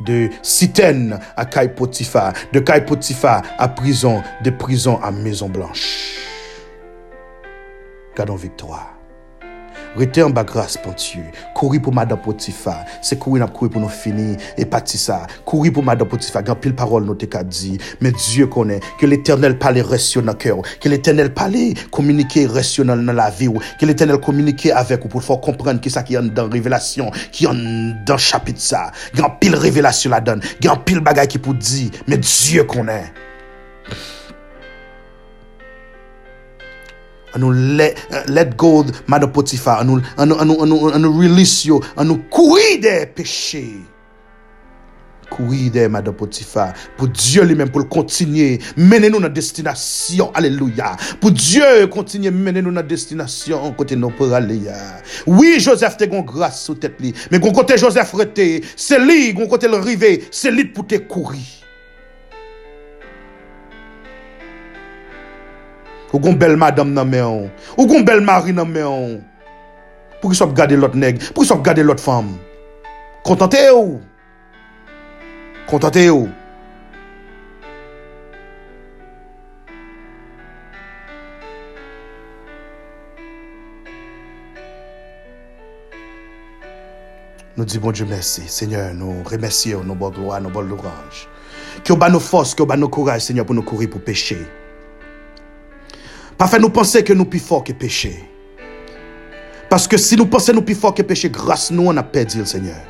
De 0.00 0.30
Sitène 0.42 1.18
à 1.36 1.44
Kai 1.44 1.68
de 1.68 2.60
Kai 2.60 2.84
à 3.58 3.68
prison, 3.68 4.22
de 4.42 4.50
prison 4.50 4.98
à 5.02 5.10
Maison 5.10 5.48
Blanche. 5.48 6.16
Gardons 8.16 8.36
victoire. 8.36 8.91
Rete 9.98 10.22
an 10.24 10.32
bagras 10.32 10.78
pon 10.80 10.94
tiyo. 10.96 11.24
Kouri 11.56 11.80
pou 11.82 11.92
madan 11.94 12.20
potifa. 12.24 12.78
Se 13.04 13.18
kouri 13.20 13.42
nap 13.42 13.52
kouri 13.56 13.72
pou 13.72 13.82
nou 13.82 13.92
fini. 13.92 14.38
E 14.56 14.64
pati 14.68 15.00
sa. 15.00 15.22
Kouri 15.48 15.72
pou 15.74 15.84
madan 15.84 16.08
potifa. 16.08 16.40
Gan 16.46 16.56
pil 16.62 16.74
parol 16.78 17.04
nou 17.08 17.18
te 17.18 17.28
ka 17.30 17.42
di. 17.44 17.74
Men 18.04 18.16
Diyo 18.16 18.48
konen. 18.52 18.80
Ke 19.00 19.08
l'Eternel 19.10 19.58
pale 19.60 19.84
resyon 19.86 20.28
nan 20.30 20.38
kèw. 20.40 20.62
Ke 20.82 20.92
l'Eternel 20.92 21.32
pale 21.36 21.72
komunike 21.94 22.46
resyon 22.52 22.92
nan 22.92 23.12
la 23.18 23.28
vi 23.34 23.50
ou. 23.52 23.60
Ke 23.80 23.88
l'Eternel 23.88 24.20
komunike 24.24 24.72
avek 24.76 25.04
ou 25.04 25.12
pou 25.12 25.24
fò 25.24 25.36
komprende 25.44 25.84
ki 25.84 25.92
sa 25.92 26.04
ki 26.06 26.16
an 26.20 26.32
dan 26.36 26.52
revelasyon. 26.52 27.12
Ki 27.34 27.50
an 27.50 27.60
dan 28.08 28.22
chapit 28.22 28.62
sa. 28.62 28.88
Gan 29.18 29.36
pil 29.42 29.58
revelasyon 29.60 30.16
la 30.16 30.22
dan. 30.24 30.42
Gan 30.64 30.80
pil 30.86 31.04
bagay 31.04 31.28
ki 31.28 31.42
pou 31.42 31.56
di. 31.58 31.90
Men 32.08 32.24
Diyo 32.24 32.64
konen. 32.70 33.12
an 37.32 37.44
nou 37.44 37.52
let, 37.78 37.98
let 38.32 38.56
go 38.60 38.82
mada 39.10 39.30
potifa, 39.30 39.80
an 39.82 39.90
nou, 39.90 40.02
an 40.16 40.30
nou, 40.30 40.42
an 40.42 40.50
nou, 40.50 40.60
an 40.64 40.72
nou, 40.72 40.92
an 40.92 41.02
nou 41.06 41.22
release 41.22 41.68
yo, 41.68 41.80
an 41.96 42.10
nou 42.10 42.22
koui 42.32 42.78
de 42.82 43.02
peche. 43.16 43.64
Koui 45.32 45.70
de 45.72 45.86
mada 45.88 46.12
potifa, 46.12 46.66
pou 46.98 47.08
Diyo 47.08 47.46
li 47.48 47.56
men 47.56 47.70
pou 47.72 47.88
kontinye, 47.88 48.58
menen 48.76 49.14
nou 49.14 49.24
nan 49.24 49.32
destinasyon, 49.32 50.28
aleluya. 50.36 50.92
Non 50.98 51.22
pou 51.22 51.32
Diyo 51.32 51.88
kontinye 51.94 52.32
menen 52.34 52.66
nou 52.66 52.76
nan 52.76 52.84
destinasyon, 52.88 53.72
kote 53.78 53.96
nou 53.96 54.12
pou 54.18 54.36
aleya. 54.36 54.76
Oui, 55.24 55.56
Joseph 55.56 55.96
te 56.00 56.10
gon 56.12 56.26
grase 56.28 56.66
sou 56.66 56.76
tet 56.76 57.00
li, 57.00 57.14
men 57.32 57.40
gon 57.40 57.56
kote 57.56 57.80
Joseph 57.80 58.12
rete, 58.20 58.50
se 58.76 59.00
li 59.00 59.32
gon 59.36 59.48
kote 59.48 59.72
le 59.72 59.80
rive, 59.80 60.18
se 60.28 60.52
li 60.52 60.68
pou 60.68 60.84
te 60.88 61.00
kouri. 61.08 61.61
Ou 66.12 66.20
gon 66.20 66.36
bel 66.36 66.58
madame 66.60 66.92
nan 66.92 67.08
men 67.08 67.24
an. 67.24 67.50
Ou 67.78 67.88
gon 67.88 68.04
bel 68.04 68.20
mari 68.20 68.52
nan 68.52 68.68
men 68.68 68.84
an. 68.84 69.18
Pou 70.20 70.28
ki 70.28 70.36
sop 70.36 70.52
gade 70.54 70.76
lot 70.76 70.94
neg. 70.94 71.18
Pou 71.32 71.40
ki 71.40 71.48
sop 71.48 71.64
gade 71.64 71.82
lot 71.86 72.00
fam. 72.00 72.34
Kontante 73.24 73.64
ou. 73.72 73.96
Kontante 75.70 76.04
ou. 76.12 76.28
Nou 87.56 87.68
di 87.68 87.78
bon 87.80 87.92
Dieu 87.92 88.06
mersi. 88.08 88.44
Seigneur 88.48 88.92
nou 88.92 89.24
remersi 89.28 89.72
ou 89.72 89.84
nou 89.84 89.96
bo 89.96 90.12
gloa, 90.12 90.40
nou 90.44 90.52
bo 90.52 90.60
lourange. 90.60 91.24
Ki 91.80 91.96
ou 91.96 92.00
ba 92.00 92.12
nou 92.12 92.20
fos, 92.20 92.52
ki 92.52 92.64
ou 92.64 92.68
ba 92.68 92.76
nou 92.76 92.92
kouraj, 92.92 93.24
Seigneur 93.24 93.48
pou 93.48 93.56
nou 93.56 93.64
kouri 93.64 93.88
pou 93.88 94.00
peche. 94.04 94.42
Pas 96.50 96.58
nous 96.58 96.70
penser 96.70 97.04
que 97.04 97.12
nous 97.12 97.24
plus 97.24 97.38
fort 97.38 97.62
que 97.62 97.72
péché. 97.72 98.16
Parce 99.70 99.86
que 99.86 99.96
si 99.96 100.16
nous 100.16 100.26
pensons 100.26 100.52
nous 100.52 100.62
plus 100.62 100.74
fort 100.74 100.92
que 100.92 101.02
péché, 101.02 101.30
grâce 101.30 101.70
nous, 101.70 101.86
on 101.86 101.96
a 101.96 102.02
perdu 102.02 102.38
le 102.38 102.44
Seigneur. 102.44 102.80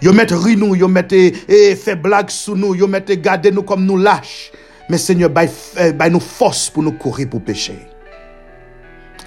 Yo 0.00 0.14
mettent 0.14 0.32
ri 0.32 0.56
nous, 0.56 0.74
yo 0.74 0.88
mettent 0.88 1.12
eh, 1.12 1.76
fait 1.76 1.96
blague 1.96 2.30
sur 2.30 2.56
nous, 2.56 2.74
yo 2.74 2.86
mettent 2.86 3.12
garder 3.20 3.50
nous 3.50 3.62
comme 3.62 3.84
nous 3.84 3.98
lâches. 3.98 4.50
Mais 4.88 4.96
Seigneur, 4.96 5.28
bay, 5.28 5.50
eh, 5.78 5.92
nous 6.08 6.18
force 6.18 6.70
pour 6.70 6.82
nous 6.82 6.92
courir 6.92 7.28
pour 7.28 7.42
pécher. 7.42 7.78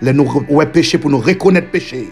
Les 0.01 0.11
nous 0.11 0.27
ouais 0.49 0.65
péché 0.65 0.97
pour 0.97 1.11
nous 1.11 1.19
reconnaître 1.19 1.69
péché. 1.69 2.09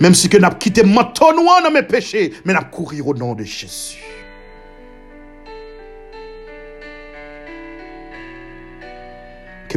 Même 0.00 0.14
si 0.14 0.28
que 0.28 0.38
nous 0.38 0.46
avons 0.46 0.56
quitté 0.56 0.84
maintenant 0.84 1.60
dans 1.64 1.70
mes 1.72 1.82
péchés, 1.82 2.32
mais 2.44 2.52
nous 2.52 2.60
avons 2.60 2.70
courir 2.70 3.08
au 3.08 3.14
nom 3.14 3.34
de 3.34 3.42
Jésus. 3.42 4.21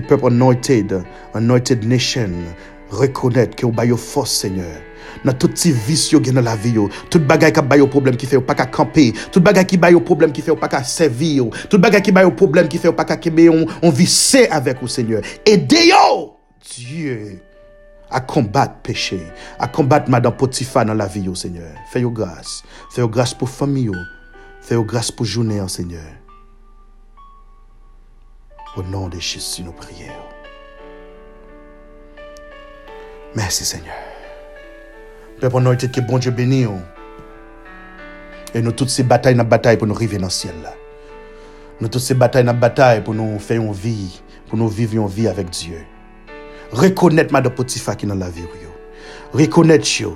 peuple 0.08 0.28
anointed, 0.28 1.04
anointed 1.34 1.86
nation, 1.86 2.32
reconnaître 2.90 3.56
que 3.56 3.66
vous 3.66 3.74
avez 3.78 3.98
force, 3.98 4.32
Seigneur. 4.32 4.82
Dans 5.24 5.34
tout 5.34 5.48
petit 5.48 5.72
vice 5.72 6.10
qui 6.10 6.32
dans 6.32 6.42
la 6.42 6.56
vie, 6.56 6.76
tout 7.10 7.20
bagay 7.20 7.52
qui 7.52 7.60
a 7.60 7.88
problème 7.88 8.16
qui 8.16 8.26
fait 8.26 8.40
pas 8.40 8.56
qu'à 8.56 8.66
camper, 8.66 9.14
tout 9.32 9.40
bagay 9.40 9.66
qui 9.66 9.80
a 9.82 10.00
problème 10.00 10.32
qui 10.32 10.42
fait 10.42 10.56
pas 10.56 10.68
qu'à 10.68 10.84
servir, 10.84 11.46
tout 11.70 11.78
bagay 11.78 12.02
qui 12.02 12.12
a 12.12 12.32
problème 12.32 12.68
qui 12.68 12.78
fait 12.78 12.92
pas 12.92 13.06
qu'à 13.06 13.18
on, 13.50 13.66
on 13.82 13.90
vissé 13.90 14.48
avec 14.48 14.82
vous, 14.82 14.88
Seigneur. 14.88 15.22
Aidez-yo, 15.46 16.38
Dieu, 16.76 17.40
à 18.10 18.20
combattre 18.20 18.76
péché, 18.84 19.20
à 19.60 19.68
combattre 19.68 20.10
Madame 20.10 20.36
Potiphar 20.36 20.86
dans 20.86 20.94
la 20.94 21.08
vie, 21.08 21.30
Seigneur. 21.36 21.72
Fais-vous 21.92 22.12
grâce. 22.12 22.64
Fais-vous 22.92 23.10
grâce 23.10 23.34
pour 23.34 23.50
famille, 23.50 23.92
fais-yo 24.62 24.84
grâce 24.84 25.12
pour 25.12 25.26
journée, 25.26 25.62
Seigneur. 25.68 26.02
Au 28.76 28.84
nom 28.84 29.08
de 29.08 29.20
Jésus, 29.20 29.64
nous 29.64 29.72
prions. 29.72 30.12
Merci 33.34 33.64
Seigneur. 33.64 33.96
Père, 35.40 35.60
nous 35.60 35.76
que 35.76 36.02
bon 36.02 36.18
Dieu 36.18 36.32
béni. 36.32 36.66
Et 38.54 38.62
nous 38.62 38.72
toutes 38.72 38.90
ces 38.90 39.04
batailles, 39.04 39.36
nous 39.36 39.44
bataille 39.44 39.78
pour 39.78 39.88
nous 39.88 39.96
arriver 39.96 40.18
dans 40.18 40.28
le 40.28 40.32
ciel. 40.32 40.56
Nous 41.80 41.88
toutes 41.88 42.02
ces 42.02 42.14
batailles, 42.14 42.44
nous 42.44 42.54
bataille 42.54 43.04
pour 43.04 43.14
nous 43.14 43.40
faire 43.40 43.62
une 43.62 43.72
vie, 43.72 44.22
pour 44.48 44.58
nous 44.58 44.68
vivre 44.68 44.96
une 44.96 45.08
vie 45.08 45.28
avec 45.28 45.50
Dieu. 45.50 45.86
Reconnaître 46.72 47.32
Madame 47.32 47.54
Potiphar 47.54 47.96
qui 47.96 48.06
est 48.06 48.10
dans 48.10 48.16
la 48.16 48.30
vie. 48.30 48.44
Reconnaître 49.34 49.88
yo. 50.02 50.16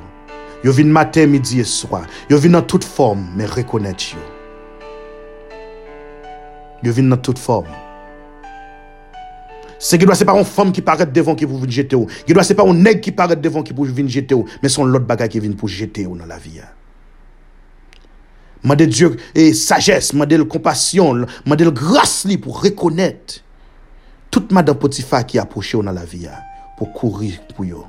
Yo 0.64 0.72
vient 0.74 0.86
matin, 0.86 1.26
midi 1.26 1.60
et 1.60 1.64
soir. 1.64 2.04
Yo 2.30 2.38
vient 2.38 2.52
dans 2.52 2.62
toute 2.62 2.84
forme, 2.84 3.26
mais 3.36 3.46
reconnaître 3.46 4.04
yo. 4.14 4.20
Yo 6.84 6.92
vient 6.92 7.04
dans 7.04 7.18
toute 7.18 7.40
forme. 7.40 7.68
Se 9.80 9.96
gè 9.96 10.04
dwa 10.04 10.18
se 10.20 10.28
pa 10.28 10.36
yon 10.36 10.48
fòm 10.48 10.74
ki 10.76 10.84
paret 10.84 11.12
devan 11.16 11.38
ki 11.40 11.48
pou 11.48 11.62
vin 11.62 11.72
jete 11.72 11.96
ou. 11.96 12.10
Gè 12.28 12.36
dwa 12.36 12.44
se 12.44 12.56
pa 12.58 12.66
yon 12.68 12.82
neg 12.84 13.00
ki 13.04 13.14
paret 13.16 13.40
devan 13.40 13.64
ki 13.64 13.76
pou 13.76 13.88
vin 13.88 14.10
jete 14.12 14.36
ou. 14.36 14.48
Men 14.60 14.74
son 14.74 14.92
lot 14.92 15.06
bagay 15.08 15.32
ki 15.32 15.42
vin 15.46 15.56
pou 15.56 15.72
jete 15.72 16.04
ou 16.08 16.20
nan 16.20 16.28
la 16.28 16.40
vi 16.42 16.58
ya. 16.60 16.68
Mande 18.64 18.90
Diyo 18.92 19.14
e 19.32 19.54
sajes, 19.56 20.12
mande 20.20 20.36
l 20.36 20.44
kompasyon, 20.52 21.24
mande 21.48 21.64
l 21.64 21.72
gras 21.72 22.26
li 22.28 22.36
pou 22.42 22.52
rekonèt. 22.60 23.40
Tout 24.30 24.52
madan 24.54 24.76
potifa 24.78 25.24
ki 25.24 25.40
aposhe 25.40 25.80
ou 25.80 25.86
nan 25.86 25.96
la 25.96 26.04
vi 26.04 26.26
ya. 26.28 26.36
Pou 26.76 26.92
kouri 26.96 27.32
pou 27.56 27.64
yo. 27.68 27.86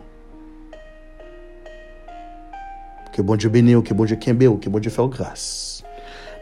Ke 3.10 3.26
bon 3.26 3.34
Diyo 3.34 3.50
bene 3.50 3.74
ou, 3.80 3.82
ke 3.82 3.98
bon 3.98 4.06
Diyo 4.06 4.20
kenbe 4.22 4.46
ou, 4.46 4.62
ke 4.62 4.70
bon 4.70 4.78
Diyo 4.78 4.94
fè 4.94 5.02
ou 5.02 5.10
gras. 5.10 5.82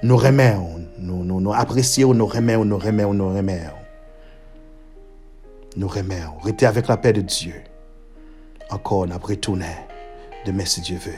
Nou 0.04 0.20
remè 0.20 0.52
ou, 0.60 0.84
nou 1.00 1.56
apresye 1.56 2.04
ou, 2.04 2.14
nou 2.14 2.28
remè 2.30 2.60
ou, 2.60 2.68
nou 2.68 2.78
remè 2.78 3.08
ou, 3.08 3.16
nou 3.16 3.32
remè 3.34 3.62
ou. 3.72 3.77
nous 5.76 5.88
remèrent, 5.88 6.34
rester 6.42 6.66
avec 6.66 6.88
la 6.88 6.96
paix 6.96 7.12
de 7.12 7.20
Dieu. 7.20 7.62
Encore, 8.70 9.06
nous 9.06 9.18
retourné 9.18 9.66
demain 10.44 10.64
si 10.64 10.80
Dieu 10.80 10.98
veut. 10.98 11.12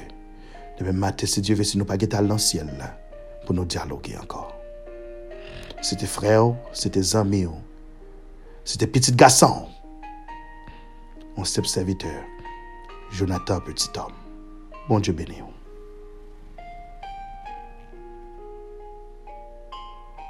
Demain 0.79 0.93
matin 0.93 1.27
si 1.27 1.41
Dieu 1.41 1.55
veut, 1.55 1.65
si 1.65 1.79
nous 1.79 1.85
pas 1.85 1.97
guetter 1.97 2.17
dans 2.17 2.35
le 2.35 2.39
ciel 2.39 2.69
pour 3.45 3.55
nous 3.55 3.65
dialoguer 3.65 4.17
encore. 4.17 4.55
C'était 5.83 6.07
frères, 6.07 6.55
c'était 6.73 7.17
amis, 7.17 7.47
c'était 8.65 8.87
petit 8.87 9.13
garçon. 9.13 9.67
On 11.37 11.45
s'est 11.45 11.65
serviteur, 11.65 12.23
Jonathan, 13.11 13.61
petit 13.61 13.89
homme. 13.97 14.13
Bon 14.89 15.01
Dieu 15.01 15.13
béni. 15.13 15.43